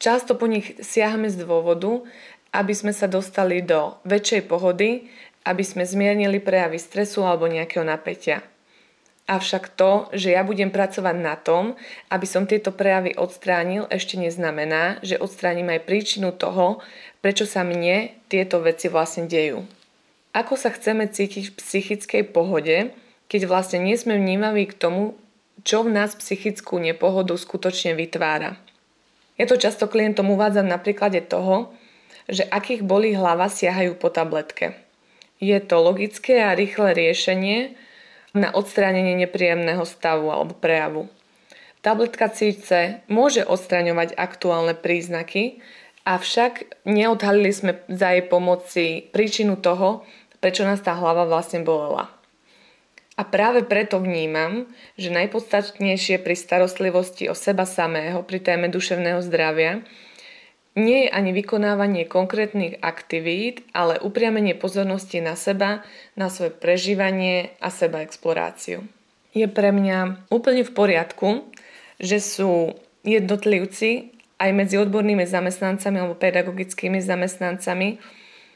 Často 0.03 0.35
po 0.35 0.51
nich 0.51 0.83
siahame 0.83 1.31
z 1.31 1.47
dôvodu, 1.47 2.03
aby 2.51 2.75
sme 2.75 2.91
sa 2.91 3.07
dostali 3.07 3.63
do 3.63 4.03
väčšej 4.03 4.51
pohody, 4.51 5.07
aby 5.47 5.63
sme 5.63 5.87
zmiernili 5.87 6.43
prejavy 6.43 6.83
stresu 6.83 7.23
alebo 7.23 7.47
nejakého 7.47 7.87
napätia. 7.87 8.43
Avšak 9.31 9.79
to, 9.79 10.11
že 10.11 10.35
ja 10.35 10.43
budem 10.43 10.75
pracovať 10.75 11.17
na 11.23 11.39
tom, 11.39 11.79
aby 12.11 12.27
som 12.27 12.51
tieto 12.51 12.75
prejavy 12.75 13.15
odstránil, 13.15 13.87
ešte 13.95 14.19
neznamená, 14.19 14.99
že 15.07 15.23
odstránim 15.23 15.71
aj 15.71 15.87
príčinu 15.87 16.35
toho, 16.35 16.83
prečo 17.23 17.47
sa 17.47 17.63
mne 17.63 18.11
tieto 18.27 18.59
veci 18.59 18.91
vlastne 18.91 19.31
dejú. 19.31 19.63
Ako 20.35 20.59
sa 20.59 20.75
chceme 20.75 21.07
cítiť 21.07 21.55
v 21.55 21.57
psychickej 21.63 22.23
pohode, 22.35 22.91
keď 23.31 23.47
vlastne 23.47 23.79
nie 23.79 23.95
sme 23.95 24.19
vnímaví 24.19 24.67
k 24.67 24.75
tomu, 24.75 25.15
čo 25.63 25.87
v 25.87 25.95
nás 25.95 26.19
psychickú 26.19 26.83
nepohodu 26.83 27.39
skutočne 27.39 27.95
vytvára. 27.95 28.59
Ja 29.41 29.45
to 29.49 29.57
často 29.57 29.89
klientom 29.89 30.29
uvádzam 30.33 30.69
na 30.69 30.77
príklade 30.77 31.25
toho, 31.25 31.73
že 32.29 32.47
akých 32.47 32.85
bolí 32.85 33.17
hlava 33.17 33.49
siahajú 33.49 33.99
po 33.99 34.13
tabletke. 34.13 34.77
Je 35.43 35.59
to 35.59 35.83
logické 35.83 36.39
a 36.45 36.55
rýchle 36.55 36.95
riešenie 36.95 37.75
na 38.37 38.55
odstránenie 38.55 39.19
nepríjemného 39.19 39.83
stavu 39.83 40.31
alebo 40.31 40.55
prejavu. 40.55 41.11
Tabletka 41.83 42.31
síce 42.31 43.03
môže 43.11 43.43
odstraňovať 43.43 44.15
aktuálne 44.15 44.79
príznaky, 44.79 45.59
avšak 46.07 46.87
neodhalili 46.87 47.51
sme 47.51 47.73
za 47.91 48.15
jej 48.15 48.23
pomoci 48.23 49.11
príčinu 49.11 49.59
toho, 49.59 50.07
prečo 50.39 50.63
nás 50.63 50.79
tá 50.79 50.95
hlava 50.95 51.27
vlastne 51.27 51.67
bolela. 51.67 52.22
A 53.13 53.29
práve 53.29 53.61
preto 53.61 54.01
vnímam, 54.01 54.65
že 54.97 55.13
najpodstatnejšie 55.13 56.17
pri 56.25 56.33
starostlivosti 56.33 57.29
o 57.29 57.37
seba 57.37 57.69
samého, 57.69 58.25
pri 58.25 58.41
téme 58.41 58.73
duševného 58.73 59.21
zdravia, 59.21 59.85
nie 60.73 61.05
je 61.05 61.13
ani 61.13 61.37
vykonávanie 61.37 62.09
konkrétnych 62.09 62.81
aktivít, 62.81 63.61
ale 63.77 64.01
upriamenie 64.01 64.57
pozornosti 64.57 65.21
na 65.21 65.37
seba, 65.37 65.85
na 66.17 66.33
svoje 66.33 66.57
prežívanie 66.57 67.53
a 67.61 67.69
seba 67.69 68.01
exploráciu. 68.01 68.81
Je 69.37 69.45
pre 69.45 69.69
mňa 69.69 70.29
úplne 70.33 70.65
v 70.65 70.73
poriadku, 70.73 71.45
že 72.01 72.25
sú 72.25 72.73
jednotlivci 73.05 74.17
aj 74.41 74.51
medzi 74.57 74.81
odbornými 74.81 75.29
zamestnancami 75.29 75.97
alebo 76.01 76.17
pedagogickými 76.17 77.05
zamestnancami, 77.05 78.01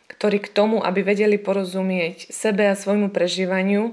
ktorí 0.08 0.40
k 0.40 0.52
tomu, 0.56 0.80
aby 0.80 1.04
vedeli 1.04 1.36
porozumieť 1.36 2.32
sebe 2.32 2.64
a 2.64 2.78
svojmu 2.78 3.12
prežívaniu, 3.12 3.92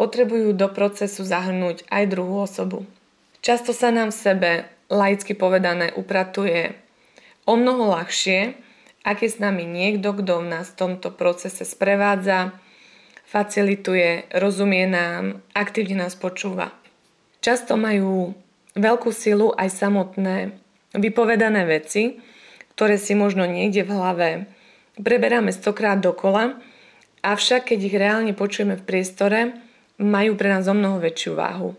potrebujú 0.00 0.56
do 0.56 0.72
procesu 0.72 1.28
zahrnúť 1.28 1.84
aj 1.92 2.08
druhú 2.08 2.48
osobu. 2.48 2.88
Často 3.44 3.76
sa 3.76 3.92
nám 3.92 4.08
v 4.08 4.20
sebe, 4.24 4.50
laicky 4.88 5.36
povedané, 5.36 5.92
upratuje 5.92 6.72
o 7.44 7.60
mnoho 7.60 7.92
ľahšie, 7.92 8.56
ak 9.04 9.20
je 9.20 9.28
s 9.28 9.36
nami 9.36 9.68
niekto, 9.68 10.16
kto 10.16 10.40
nás 10.40 10.72
v 10.72 10.78
tomto 10.80 11.12
procese 11.12 11.68
sprevádza, 11.68 12.56
facilituje, 13.28 14.32
rozumie 14.32 14.88
nám, 14.88 15.44
aktívne 15.52 16.08
nás 16.08 16.16
počúva. 16.16 16.72
Často 17.44 17.76
majú 17.76 18.32
veľkú 18.80 19.12
silu 19.12 19.52
aj 19.52 19.68
samotné 19.68 20.56
vypovedané 20.96 21.68
veci, 21.68 22.16
ktoré 22.72 22.96
si 22.96 23.12
možno 23.12 23.44
niekde 23.44 23.84
v 23.84 23.92
hlave 23.92 24.28
preberáme 24.96 25.52
stokrát 25.52 26.00
dokola, 26.00 26.56
avšak 27.20 27.72
keď 27.72 27.78
ich 27.84 27.96
reálne 27.96 28.32
počujeme 28.32 28.80
v 28.80 28.84
priestore, 28.84 29.40
majú 30.00 30.32
pre 30.34 30.48
nás 30.48 30.64
o 30.66 30.74
mnoho 30.74 30.98
väčšiu 30.98 31.36
váhu. 31.36 31.76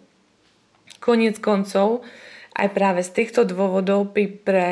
Koniec 1.02 1.42
koncov, 1.42 2.06
aj 2.54 2.70
práve 2.78 3.02
z 3.02 3.10
týchto 3.12 3.42
dôvodov 3.44 4.14
by 4.14 4.24
pre 4.46 4.70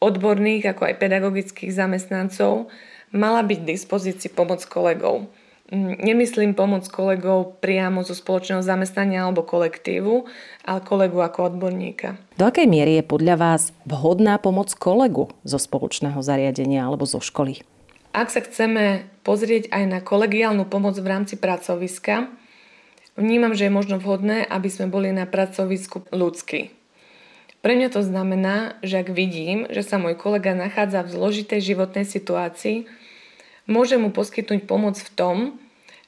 odborných 0.00 0.72
ako 0.72 0.88
aj 0.88 0.94
pedagogických 0.98 1.70
zamestnancov 1.70 2.72
mala 3.12 3.44
byť 3.44 3.58
v 3.60 3.68
dispozícii 3.76 4.32
pomoc 4.32 4.64
kolegov. 4.64 5.28
Mm, 5.72 6.04
nemyslím 6.04 6.52
pomoc 6.52 6.84
kolegov 6.88 7.60
priamo 7.64 8.04
zo 8.04 8.12
spoločného 8.12 8.60
zamestnania 8.60 9.24
alebo 9.24 9.44
kolektívu, 9.44 10.28
ale 10.68 10.80
kolegu 10.84 11.20
ako 11.20 11.54
odborníka. 11.54 12.16
Do 12.36 12.48
akej 12.48 12.68
miery 12.68 13.00
je 13.00 13.04
podľa 13.04 13.36
vás 13.40 13.62
vhodná 13.88 14.36
pomoc 14.36 14.72
kolegu 14.76 15.32
zo 15.44 15.56
spoločného 15.56 16.20
zariadenia 16.20 16.84
alebo 16.84 17.08
zo 17.08 17.24
školy? 17.24 17.64
Ak 18.12 18.28
sa 18.28 18.44
chceme 18.44 19.08
pozrieť 19.24 19.72
aj 19.72 19.84
na 19.88 19.98
kolegiálnu 20.04 20.68
pomoc 20.68 20.92
v 21.00 21.08
rámci 21.08 21.40
pracoviska, 21.40 22.28
vnímam, 23.16 23.52
že 23.52 23.68
je 23.68 23.76
možno 23.76 23.96
vhodné, 24.00 24.44
aby 24.46 24.68
sme 24.68 24.92
boli 24.92 25.12
na 25.12 25.28
pracovisku 25.28 26.04
ľudskí. 26.12 26.72
Pre 27.62 27.78
mňa 27.78 27.94
to 27.94 28.02
znamená, 28.02 28.74
že 28.82 29.06
ak 29.06 29.14
vidím, 29.14 29.70
že 29.70 29.86
sa 29.86 30.00
môj 30.02 30.18
kolega 30.18 30.50
nachádza 30.50 31.06
v 31.06 31.14
zložitej 31.14 31.60
životnej 31.62 32.02
situácii, 32.02 32.90
môžem 33.70 34.02
mu 34.02 34.10
poskytnúť 34.10 34.66
pomoc 34.66 34.98
v 34.98 35.10
tom, 35.14 35.36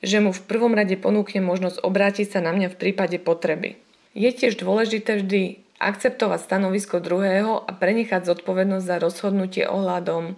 že 0.02 0.18
mu 0.18 0.34
v 0.34 0.44
prvom 0.44 0.74
rade 0.74 0.98
ponúkne 0.98 1.40
možnosť 1.40 1.80
obrátiť 1.80 2.26
sa 2.36 2.40
na 2.42 2.50
mňa 2.50 2.74
v 2.74 2.80
prípade 2.80 3.16
potreby. 3.22 3.78
Je 4.18 4.28
tiež 4.34 4.58
dôležité 4.58 5.22
vždy 5.22 5.64
akceptovať 5.78 6.42
stanovisko 6.42 6.98
druhého 6.98 7.62
a 7.62 7.70
prenechať 7.70 8.26
zodpovednosť 8.26 8.84
za 8.84 8.96
rozhodnutie 8.98 9.64
ohľadom 9.66 10.34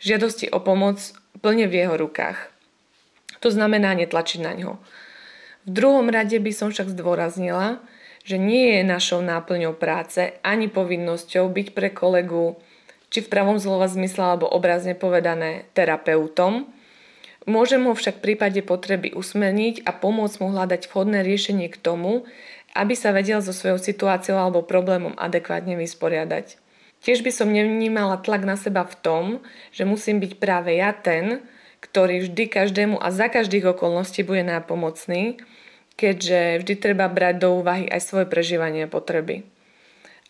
žiadosti 0.00 0.48
o 0.52 0.60
pomoc 0.60 1.00
plne 1.40 1.68
v 1.68 1.84
jeho 1.84 1.94
rukách. 1.96 2.52
To 3.40 3.48
znamená 3.48 3.96
netlačiť 3.96 4.40
na 4.44 4.52
ňo. 4.52 4.72
V 5.68 5.70
druhom 5.76 6.08
rade 6.08 6.36
by 6.40 6.52
som 6.56 6.72
však 6.72 6.96
zdôraznila, 6.96 7.84
že 8.24 8.36
nie 8.36 8.80
je 8.80 8.82
našou 8.84 9.20
náplňou 9.24 9.76
práce 9.76 10.32
ani 10.40 10.68
povinnosťou 10.68 11.48
byť 11.52 11.68
pre 11.76 11.88
kolegu, 11.92 12.56
či 13.10 13.24
v 13.24 13.30
pravom 13.32 13.58
slova 13.58 13.90
zmysle 13.90 14.22
alebo 14.36 14.46
obrazne 14.48 14.94
povedané 14.94 15.68
terapeutom. 15.74 16.70
Môžem 17.48 17.82
ho 17.88 17.96
však 17.96 18.20
v 18.20 18.24
prípade 18.32 18.60
potreby 18.62 19.16
usmerniť 19.16 19.82
a 19.88 19.90
pomôcť 19.96 20.36
mu 20.44 20.52
hľadať 20.52 20.86
vhodné 20.86 21.24
riešenie 21.24 21.72
k 21.72 21.80
tomu, 21.80 22.28
aby 22.76 22.94
sa 22.94 23.10
vedel 23.10 23.42
so 23.42 23.50
svojou 23.50 23.82
situáciou 23.82 24.38
alebo 24.38 24.62
problémom 24.62 25.16
adekvátne 25.18 25.74
vysporiadať. 25.74 26.60
Tiež 27.00 27.24
by 27.24 27.32
som 27.32 27.48
nevnímala 27.48 28.20
tlak 28.20 28.44
na 28.44 28.60
seba 28.60 28.84
v 28.84 28.94
tom, 29.00 29.24
že 29.72 29.88
musím 29.88 30.20
byť 30.20 30.36
práve 30.36 30.76
ja 30.76 30.92
ten, 30.92 31.40
ktorý 31.80 32.28
vždy 32.28 32.44
každému 32.48 32.96
a 33.00 33.08
za 33.08 33.32
každých 33.32 33.76
okolností 33.76 34.22
bude 34.22 34.44
nápomocný, 34.44 35.40
keďže 35.96 36.64
vždy 36.64 36.74
treba 36.80 37.08
brať 37.08 37.44
do 37.44 37.60
úvahy 37.60 37.88
aj 37.88 38.00
svoje 38.04 38.26
prežívanie 38.28 38.88
potreby. 38.88 39.44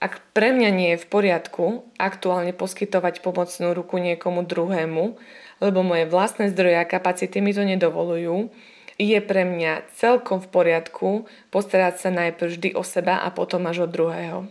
Ak 0.01 0.25
pre 0.33 0.57
mňa 0.57 0.71
nie 0.73 0.89
je 0.97 1.03
v 1.05 1.11
poriadku 1.13 1.85
aktuálne 2.01 2.57
poskytovať 2.57 3.21
pomocnú 3.21 3.77
ruku 3.77 4.01
niekomu 4.01 4.49
druhému, 4.49 5.21
lebo 5.61 5.79
moje 5.85 6.09
vlastné 6.09 6.49
zdroje 6.49 6.81
a 6.81 6.89
kapacity 6.89 7.45
mi 7.45 7.53
to 7.53 7.69
nedovolujú, 7.69 8.49
je 8.97 9.19
pre 9.21 9.45
mňa 9.45 9.93
celkom 9.97 10.41
v 10.41 10.49
poriadku 10.49 11.09
postarať 11.53 11.95
sa 12.01 12.09
najprv 12.13 12.49
vždy 12.49 12.69
o 12.77 12.85
seba 12.85 13.21
a 13.21 13.29
potom 13.29 13.69
až 13.69 13.85
o 13.85 13.89
druhého. 13.89 14.49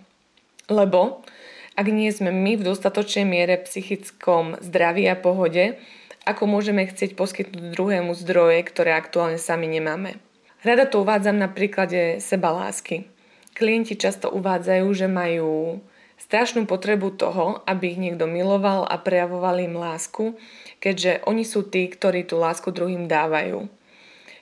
Lebo 0.69 1.25
ak 1.73 1.87
nie 1.89 2.13
sme 2.13 2.29
my 2.29 2.57
v 2.57 2.65
dostatočnej 2.65 3.25
miere 3.25 3.57
psychickom 3.61 4.57
zdraví 4.61 5.09
a 5.09 5.17
pohode, 5.17 5.81
ako 6.27 6.43
môžeme 6.49 6.87
chcieť 6.87 7.15
poskytnúť 7.15 7.75
druhému 7.75 8.11
zdroje, 8.15 8.63
ktoré 8.67 8.95
aktuálne 8.95 9.39
sami 9.39 9.67
nemáme. 9.71 10.19
Rada 10.59 10.83
to 10.89 11.03
uvádzam 11.03 11.39
na 11.39 11.47
príklade 11.47 12.19
sebalásky. 12.19 13.07
Klienti 13.55 13.95
často 13.95 14.27
uvádzajú, 14.27 14.87
že 14.91 15.07
majú 15.07 15.79
strašnú 16.19 16.67
potrebu 16.67 17.15
toho, 17.15 17.63
aby 17.63 17.95
ich 17.95 17.99
niekto 17.99 18.27
miloval 18.27 18.83
a 18.83 18.99
prejavoval 18.99 19.63
im 19.63 19.79
lásku, 19.79 20.35
keďže 20.83 21.23
oni 21.23 21.47
sú 21.47 21.63
tí, 21.63 21.87
ktorí 21.87 22.27
tú 22.27 22.35
lásku 22.35 22.75
druhým 22.75 23.07
dávajú. 23.07 23.71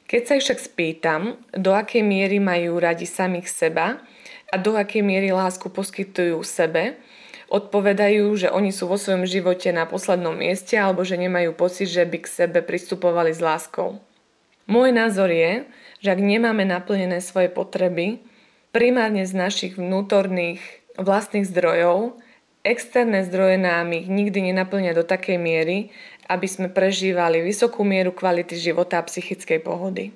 Keď 0.09 0.21
sa 0.25 0.35
však 0.39 0.59
spýtam, 0.59 1.37
do 1.53 1.75
akej 1.75 2.01
miery 2.01 2.41
majú 2.41 2.81
radi 2.81 3.05
samých 3.05 3.51
seba 3.51 4.01
a 4.49 4.55
do 4.57 4.73
akej 4.73 5.03
miery 5.05 5.29
lásku 5.35 5.69
poskytujú 5.69 6.41
sebe, 6.41 6.97
odpovedajú, 7.47 8.27
že 8.35 8.47
oni 8.51 8.75
sú 8.75 8.91
vo 8.91 8.99
svojom 8.99 9.23
živote 9.23 9.71
na 9.71 9.87
poslednom 9.87 10.35
mieste 10.35 10.75
alebo 10.75 11.03
že 11.07 11.15
nemajú 11.15 11.55
pocit, 11.55 11.87
že 11.87 12.03
by 12.03 12.17
k 12.23 12.27
sebe 12.27 12.59
pristupovali 12.59 13.31
s 13.31 13.39
láskou. 13.39 13.99
Môj 14.67 14.91
názor 14.91 15.31
je, 15.31 15.63
že 16.03 16.11
ak 16.11 16.19
nemáme 16.19 16.67
naplnené 16.67 17.23
svoje 17.23 17.47
potreby, 17.47 18.19
primárne 18.75 19.23
z 19.23 19.31
našich 19.31 19.79
vnútorných 19.79 20.59
vlastných 20.99 21.47
zdrojov, 21.47 22.19
externé 22.67 23.23
zdroje 23.23 23.55
nám 23.55 23.95
ich 23.95 24.11
nikdy 24.11 24.51
nenaplnia 24.51 24.91
do 24.91 25.07
takej 25.07 25.39
miery, 25.39 25.95
aby 26.27 26.47
sme 26.51 26.67
prežívali 26.67 27.39
vysokú 27.39 27.87
mieru 27.87 28.11
kvality 28.11 28.59
života 28.59 28.99
a 28.99 29.07
psychickej 29.07 29.63
pohody. 29.63 30.11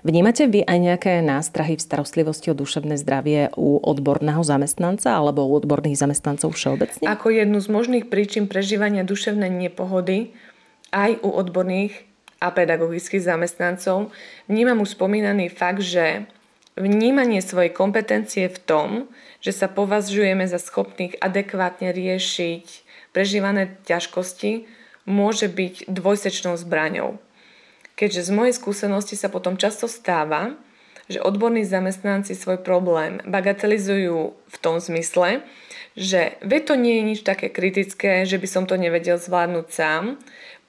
Vnímate 0.00 0.48
vy 0.48 0.64
aj 0.64 0.78
nejaké 0.80 1.12
nástrahy 1.20 1.76
v 1.76 1.84
starostlivosti 1.84 2.48
o 2.48 2.56
duševné 2.56 2.96
zdravie 2.96 3.52
u 3.52 3.76
odborného 3.76 4.40
zamestnanca 4.40 5.12
alebo 5.12 5.44
u 5.44 5.52
odborných 5.60 6.00
zamestnancov 6.00 6.56
všeobecne? 6.56 7.04
Ako 7.04 7.28
jednu 7.28 7.60
z 7.60 7.68
možných 7.68 8.08
príčin 8.08 8.48
prežívania 8.48 9.04
duševnej 9.04 9.52
nepohody 9.52 10.32
aj 10.88 11.20
u 11.20 11.28
odborných 11.36 12.08
a 12.40 12.48
pedagogických 12.48 13.20
zamestnancov, 13.20 14.08
vnímam 14.48 14.80
už 14.80 14.96
spomínaný 14.96 15.52
fakt, 15.52 15.84
že 15.84 16.24
vnímanie 16.80 17.44
svojej 17.44 17.68
kompetencie 17.68 18.48
v 18.48 18.58
tom, 18.64 18.88
že 19.44 19.52
sa 19.52 19.68
považujeme 19.68 20.48
za 20.48 20.56
schopných 20.56 21.20
adekvátne 21.20 21.92
riešiť 21.92 22.66
prežívané 23.12 23.76
ťažkosti, 23.84 24.64
môže 25.04 25.52
byť 25.52 25.92
dvojsečnou 25.92 26.56
zbraňou. 26.56 27.20
Keďže 28.00 28.24
z 28.24 28.30
mojej 28.32 28.54
skúsenosti 28.56 29.12
sa 29.12 29.28
potom 29.28 29.60
často 29.60 29.84
stáva, 29.84 30.56
že 31.12 31.20
odborní 31.20 31.68
zamestnanci 31.68 32.32
svoj 32.32 32.64
problém 32.64 33.20
bagatelizujú 33.28 34.32
v 34.32 34.56
tom 34.64 34.80
zmysle, 34.80 35.44
že 35.98 36.40
ve 36.40 36.64
to 36.64 36.80
nie 36.80 36.96
je 36.96 37.04
nič 37.12 37.20
také 37.26 37.52
kritické, 37.52 38.24
že 38.24 38.40
by 38.40 38.48
som 38.48 38.64
to 38.64 38.80
nevedel 38.80 39.20
zvládnuť 39.20 39.66
sám, 39.68 40.16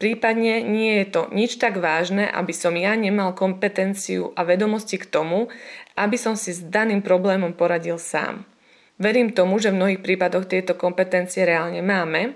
Prípadne 0.02 0.66
nie 0.66 1.06
je 1.06 1.14
to 1.14 1.22
nič 1.30 1.62
tak 1.62 1.78
vážne, 1.78 2.26
aby 2.26 2.50
som 2.58 2.74
ja 2.74 2.98
nemal 2.98 3.38
kompetenciu 3.38 4.34
a 4.34 4.42
vedomosti 4.42 4.98
k 4.98 5.06
tomu, 5.06 5.46
aby 5.94 6.18
som 6.18 6.34
si 6.34 6.58
s 6.58 6.66
daným 6.66 7.06
problémom 7.06 7.54
poradil 7.54 8.02
sám. 8.02 8.42
Verím 8.98 9.30
tomu, 9.30 9.62
že 9.62 9.70
v 9.70 9.78
mnohých 9.78 10.02
prípadoch 10.02 10.50
tieto 10.50 10.74
kompetencie 10.74 11.46
reálne 11.46 11.86
máme, 11.86 12.34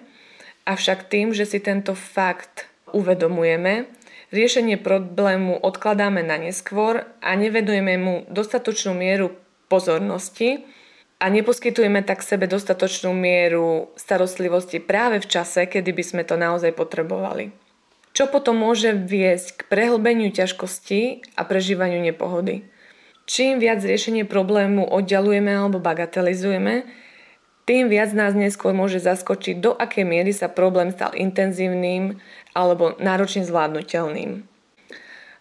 avšak 0.70 1.10
tým, 1.10 1.34
že 1.34 1.50
si 1.50 1.58
tento 1.58 1.98
fakt 1.98 2.70
uvedomujeme, 2.94 3.90
riešenie 4.36 4.76
problému 4.76 5.56
odkladáme 5.56 6.20
na 6.22 6.36
neskôr 6.36 7.08
a 7.24 7.30
nevedujeme 7.40 7.96
mu 7.96 8.16
dostatočnú 8.28 8.92
mieru 8.92 9.32
pozornosti, 9.72 10.68
a 11.16 11.32
neposkytujeme 11.32 12.04
tak 12.04 12.20
sebe 12.20 12.44
dostatočnú 12.46 13.16
mieru 13.16 13.90
starostlivosti 13.96 14.84
práve 14.84 15.24
v 15.24 15.30
čase, 15.32 15.64
kedy 15.64 15.96
by 15.96 16.04
sme 16.04 16.24
to 16.28 16.36
naozaj 16.36 16.76
potrebovali. 16.76 17.56
Čo 18.16 18.32
potom 18.32 18.60
môže 18.60 18.96
viesť 18.96 19.60
k 19.60 19.62
prehlbeniu 19.68 20.32
ťažkosti 20.32 21.34
a 21.36 21.42
prežívaniu 21.44 22.00
nepohody. 22.00 22.68
Čím 23.28 23.60
viac 23.60 23.84
riešenie 23.84 24.24
problému 24.28 24.86
oddialujeme 24.86 25.52
alebo 25.52 25.82
bagatelizujeme, 25.82 26.86
tým 27.66 27.90
viac 27.90 28.14
nás 28.14 28.38
neskôr 28.38 28.78
môže 28.78 29.02
zaskočiť, 29.02 29.58
do 29.58 29.74
akej 29.74 30.06
miery 30.06 30.30
sa 30.30 30.46
problém 30.46 30.94
stal 30.94 31.10
intenzívnym 31.18 32.22
alebo 32.56 32.96
náročne 32.98 33.44
zvládnutelným. 33.44 34.48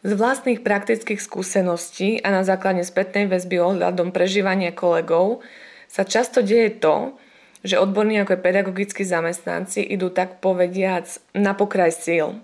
Z 0.04 0.10
vlastných 0.12 0.60
praktických 0.60 1.22
skúseností 1.22 2.20
a 2.20 2.28
na 2.28 2.44
základe 2.44 2.84
spätnej 2.84 3.24
väzby 3.24 3.56
ohľadom 3.56 4.12
prežívania 4.12 4.74
kolegov 4.74 5.40
sa 5.88 6.04
často 6.04 6.44
deje 6.44 6.76
to, 6.76 7.16
že 7.64 7.80
odborní 7.80 8.20
ako 8.20 8.36
pedagogickí 8.36 9.06
zamestnanci 9.06 9.80
idú 9.80 10.12
tak 10.12 10.44
povediac 10.44 11.08
na 11.32 11.56
pokraj 11.56 11.96
síl. 11.96 12.36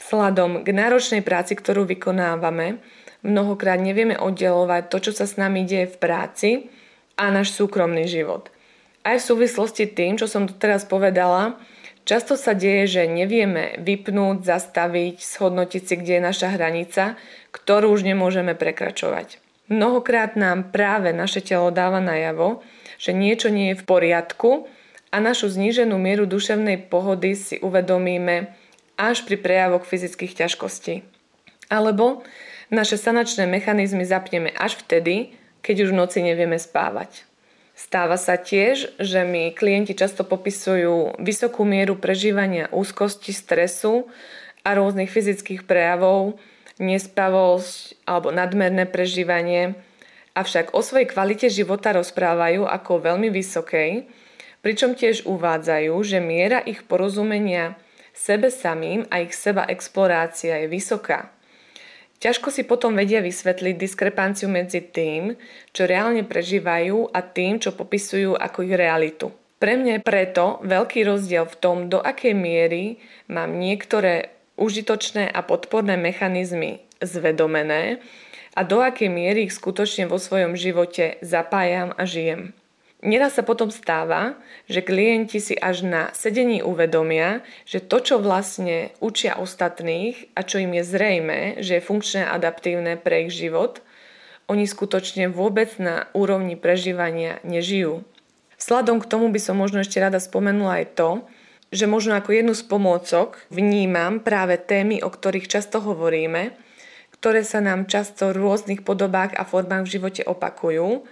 Vzhľadom 0.00 0.64
k 0.64 0.72
náročnej 0.72 1.20
práci, 1.20 1.58
ktorú 1.58 1.84
vykonávame, 1.84 2.80
mnohokrát 3.20 3.76
nevieme 3.76 4.16
oddelovať 4.16 4.88
to, 4.88 5.10
čo 5.10 5.12
sa 5.12 5.28
s 5.28 5.36
nami 5.36 5.68
deje 5.68 5.92
v 5.92 5.96
práci 6.00 6.50
a 7.20 7.28
náš 7.28 7.52
súkromný 7.52 8.08
život– 8.08 8.48
aj 9.08 9.24
v 9.24 9.28
súvislosti 9.32 9.84
tým, 9.88 10.20
čo 10.20 10.28
som 10.28 10.44
tu 10.44 10.52
teraz 10.60 10.84
povedala, 10.84 11.56
často 12.08 12.40
sa 12.40 12.56
deje, 12.56 12.88
že 12.88 13.02
nevieme 13.04 13.76
vypnúť, 13.84 14.40
zastaviť, 14.40 15.20
shodnotiť 15.20 15.82
si, 15.84 15.94
kde 16.00 16.12
je 16.16 16.22
naša 16.24 16.48
hranica, 16.56 17.20
ktorú 17.52 17.92
už 17.92 18.08
nemôžeme 18.08 18.56
prekračovať. 18.56 19.36
Mnohokrát 19.68 20.32
nám 20.32 20.72
práve 20.72 21.12
naše 21.12 21.44
telo 21.44 21.68
dáva 21.68 22.00
najavo, 22.00 22.64
že 22.96 23.12
niečo 23.12 23.52
nie 23.52 23.76
je 23.76 23.84
v 23.84 23.84
poriadku 23.84 24.64
a 25.12 25.20
našu 25.20 25.52
zníženú 25.52 26.00
mieru 26.00 26.24
duševnej 26.24 26.88
pohody 26.88 27.36
si 27.36 27.60
uvedomíme 27.60 28.56
až 28.96 29.28
pri 29.28 29.36
prejavoch 29.36 29.84
fyzických 29.84 30.32
ťažkostí. 30.40 31.04
Alebo 31.68 32.24
naše 32.72 32.96
sanačné 32.96 33.44
mechanizmy 33.44 34.08
zapneme 34.08 34.48
až 34.56 34.80
vtedy, 34.80 35.36
keď 35.60 35.84
už 35.84 35.88
v 35.92 35.98
noci 36.00 36.18
nevieme 36.24 36.56
spávať. 36.56 37.27
Stáva 37.78 38.18
sa 38.18 38.34
tiež, 38.34 38.98
že 38.98 39.22
mi 39.22 39.54
klienti 39.54 39.94
často 39.94 40.26
popisujú 40.26 41.14
vysokú 41.22 41.62
mieru 41.62 41.94
prežívania 41.94 42.66
úzkosti, 42.74 43.30
stresu 43.30 44.10
a 44.66 44.74
rôznych 44.74 45.06
fyzických 45.06 45.62
prejavov, 45.62 46.42
nespavosť 46.82 48.02
alebo 48.02 48.34
nadmerné 48.34 48.82
prežívanie, 48.90 49.78
avšak 50.34 50.74
o 50.74 50.82
svojej 50.82 51.06
kvalite 51.06 51.46
života 51.46 51.94
rozprávajú 51.94 52.66
ako 52.66 52.98
veľmi 52.98 53.30
vysokej, 53.30 54.10
pričom 54.58 54.98
tiež 54.98 55.22
uvádzajú, 55.30 55.94
že 56.02 56.18
miera 56.18 56.58
ich 56.58 56.82
porozumenia 56.82 57.78
sebe 58.10 58.50
samým 58.50 59.06
a 59.06 59.22
ich 59.22 59.30
seba 59.38 59.62
explorácia 59.70 60.58
je 60.58 60.66
vysoká. 60.66 61.30
Ťažko 62.18 62.50
si 62.50 62.66
potom 62.66 62.98
vedia 62.98 63.22
vysvetliť 63.22 63.78
diskrepanciu 63.78 64.50
medzi 64.50 64.82
tým, 64.82 65.38
čo 65.70 65.86
reálne 65.86 66.26
prežívajú 66.26 67.14
a 67.14 67.22
tým, 67.22 67.62
čo 67.62 67.70
popisujú 67.70 68.34
ako 68.34 68.66
ich 68.66 68.74
realitu. 68.74 69.30
Pre 69.58 69.74
mňa 69.74 69.98
je 69.98 70.06
preto 70.06 70.58
veľký 70.66 71.06
rozdiel 71.06 71.46
v 71.46 71.58
tom, 71.58 71.76
do 71.86 72.02
akej 72.02 72.34
miery 72.34 72.98
mám 73.30 73.58
niektoré 73.58 74.34
užitočné 74.58 75.30
a 75.30 75.46
podporné 75.46 75.94
mechanizmy 75.94 76.82
zvedomené 76.98 78.02
a 78.58 78.66
do 78.66 78.82
akej 78.82 79.06
miery 79.06 79.46
ich 79.46 79.54
skutočne 79.54 80.10
vo 80.10 80.18
svojom 80.18 80.58
živote 80.58 81.22
zapájam 81.22 81.94
a 81.94 82.02
žijem. 82.02 82.57
Neraz 82.98 83.38
sa 83.38 83.46
potom 83.46 83.70
stáva, 83.70 84.34
že 84.66 84.82
klienti 84.82 85.38
si 85.38 85.54
až 85.54 85.86
na 85.86 86.10
sedení 86.18 86.66
uvedomia, 86.66 87.46
že 87.62 87.78
to, 87.78 88.02
čo 88.02 88.18
vlastne 88.18 88.90
učia 88.98 89.38
ostatných 89.38 90.34
a 90.34 90.42
čo 90.42 90.58
im 90.58 90.74
je 90.74 90.82
zrejme, 90.82 91.38
že 91.62 91.78
je 91.78 91.86
funkčné 91.86 92.26
a 92.26 92.34
adaptívne 92.34 92.98
pre 92.98 93.30
ich 93.30 93.32
život, 93.38 93.78
oni 94.50 94.66
skutočne 94.66 95.30
vôbec 95.30 95.78
na 95.78 96.10
úrovni 96.10 96.58
prežívania 96.58 97.38
nežijú. 97.46 98.02
Sladom 98.58 98.98
k 98.98 99.06
tomu 99.06 99.30
by 99.30 99.38
som 99.38 99.54
možno 99.54 99.78
ešte 99.78 100.02
rada 100.02 100.18
spomenula 100.18 100.82
aj 100.82 100.86
to, 100.98 101.10
že 101.70 101.86
možno 101.86 102.18
ako 102.18 102.34
jednu 102.34 102.54
z 102.58 102.66
pomôcok 102.66 103.38
vnímam 103.46 104.18
práve 104.18 104.58
témy, 104.58 105.06
o 105.06 105.12
ktorých 105.12 105.46
často 105.46 105.78
hovoríme, 105.78 106.50
ktoré 107.14 107.46
sa 107.46 107.62
nám 107.62 107.86
často 107.86 108.34
v 108.34 108.42
rôznych 108.42 108.82
podobách 108.82 109.38
a 109.38 109.46
formách 109.46 109.86
v 109.86 109.92
živote 110.00 110.22
opakujú 110.26 111.06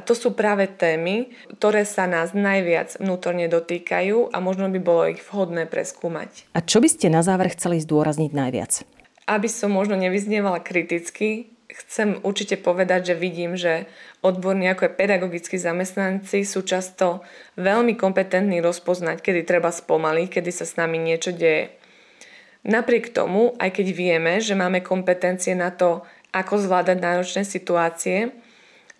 a 0.00 0.08
to 0.08 0.16
sú 0.16 0.32
práve 0.32 0.64
témy, 0.64 1.28
ktoré 1.60 1.84
sa 1.84 2.08
nás 2.08 2.32
najviac 2.32 2.96
vnútorne 2.96 3.52
dotýkajú 3.52 4.32
a 4.32 4.40
možno 4.40 4.72
by 4.72 4.80
bolo 4.80 5.12
ich 5.12 5.20
vhodné 5.20 5.68
preskúmať. 5.68 6.48
A 6.56 6.64
čo 6.64 6.80
by 6.80 6.88
ste 6.88 7.12
na 7.12 7.20
záver 7.20 7.52
chceli 7.52 7.84
zdôrazniť 7.84 8.32
najviac? 8.32 8.80
Aby 9.28 9.52
som 9.52 9.68
možno 9.68 10.00
nevyznievala 10.00 10.64
kriticky, 10.64 11.52
chcem 11.68 12.16
určite 12.24 12.56
povedať, 12.56 13.12
že 13.12 13.20
vidím, 13.20 13.60
že 13.60 13.84
odborní 14.24 14.72
ako 14.72 14.88
aj 14.88 14.96
pedagogickí 14.96 15.60
zamestnanci 15.60 16.48
sú 16.48 16.64
často 16.64 17.20
veľmi 17.60 17.92
kompetentní 18.00 18.64
rozpoznať, 18.64 19.20
kedy 19.20 19.44
treba 19.44 19.68
spomaliť, 19.68 20.40
kedy 20.40 20.48
sa 20.48 20.64
s 20.64 20.80
nami 20.80 20.96
niečo 20.96 21.36
deje. 21.36 21.76
Napriek 22.64 23.12
tomu, 23.12 23.52
aj 23.60 23.76
keď 23.76 23.86
vieme, 23.92 24.40
že 24.40 24.56
máme 24.56 24.80
kompetencie 24.80 25.52
na 25.52 25.68
to, 25.68 26.08
ako 26.32 26.56
zvládať 26.56 26.96
náročné 27.04 27.44
situácie, 27.44 28.32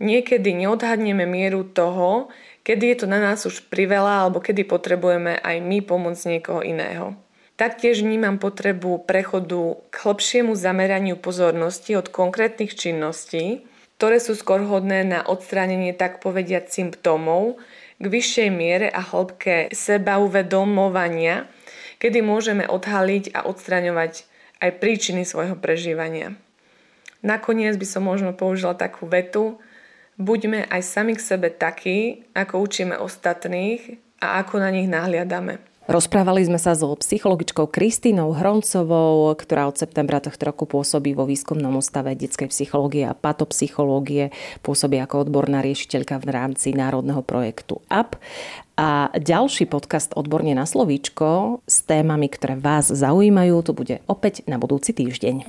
niekedy 0.00 0.56
neodhadneme 0.56 1.28
mieru 1.28 1.62
toho, 1.62 2.32
kedy 2.64 2.96
je 2.96 2.96
to 3.04 3.06
na 3.06 3.20
nás 3.20 3.44
už 3.44 3.68
priveľa 3.68 4.26
alebo 4.26 4.40
kedy 4.40 4.66
potrebujeme 4.66 5.38
aj 5.38 5.56
my 5.60 5.78
pomôcť 5.84 6.28
niekoho 6.32 6.64
iného. 6.64 7.14
Taktiež 7.60 8.00
vnímam 8.00 8.40
potrebu 8.40 9.04
prechodu 9.04 9.76
k 9.92 9.94
hlbšiemu 10.00 10.56
zameraniu 10.56 11.20
pozornosti 11.20 11.92
od 11.92 12.08
konkrétnych 12.08 12.72
činností, 12.72 13.68
ktoré 14.00 14.16
sú 14.16 14.32
skôr 14.32 14.64
hodné 14.64 15.04
na 15.04 15.20
odstránenie 15.20 15.92
tak 15.92 16.24
povediať 16.24 16.72
symptómov, 16.72 17.60
k 18.00 18.04
vyššej 18.08 18.48
miere 18.48 18.88
a 18.88 19.04
hĺbke 19.04 19.68
seba 19.76 20.16
uvedomovania, 20.24 21.44
kedy 22.00 22.24
môžeme 22.24 22.64
odhaliť 22.64 23.36
a 23.36 23.44
odstraňovať 23.44 24.24
aj 24.64 24.70
príčiny 24.80 25.28
svojho 25.28 25.52
prežívania. 25.60 26.32
Nakoniec 27.20 27.76
by 27.76 27.84
som 27.84 28.08
možno 28.08 28.32
použila 28.32 28.72
takú 28.72 29.04
vetu, 29.04 29.60
Buďme 30.20 30.68
aj 30.68 30.84
sami 30.84 31.16
k 31.16 31.24
sebe 31.24 31.48
takí, 31.48 32.28
ako 32.36 32.60
učíme 32.60 32.92
ostatných 33.00 33.96
a 34.20 34.44
ako 34.44 34.60
na 34.60 34.68
nich 34.68 34.84
nahliadame. 34.84 35.64
Rozprávali 35.88 36.44
sme 36.44 36.60
sa 36.60 36.76
so 36.76 36.92
psychologičkou 36.92 37.66
Kristínou 37.72 38.36
Hroncovou, 38.36 39.32
ktorá 39.32 39.66
od 39.66 39.80
septembra 39.80 40.20
tohto 40.20 40.52
roku 40.52 40.68
pôsobí 40.68 41.16
vo 41.16 41.24
výskumnom 41.24 41.72
ústave 41.72 42.12
detskej 42.14 42.52
psychológie 42.52 43.08
a 43.08 43.16
patopsychológie, 43.16 44.28
pôsobí 44.60 45.00
ako 45.00 45.24
odborná 45.24 45.64
riešiteľka 45.64 46.20
v 46.20 46.30
rámci 46.30 46.76
národného 46.76 47.24
projektu 47.24 47.80
AP. 47.88 48.20
A 48.76 49.08
ďalší 49.16 49.66
podcast 49.66 50.12
Odborne 50.14 50.52
na 50.52 50.68
slovíčko 50.68 51.58
s 51.64 51.82
témami, 51.88 52.28
ktoré 52.28 52.60
vás 52.60 52.92
zaujímajú, 52.92 53.56
to 53.64 53.72
bude 53.72 54.04
opäť 54.04 54.44
na 54.46 54.60
budúci 54.60 54.92
týždeň. 54.92 55.48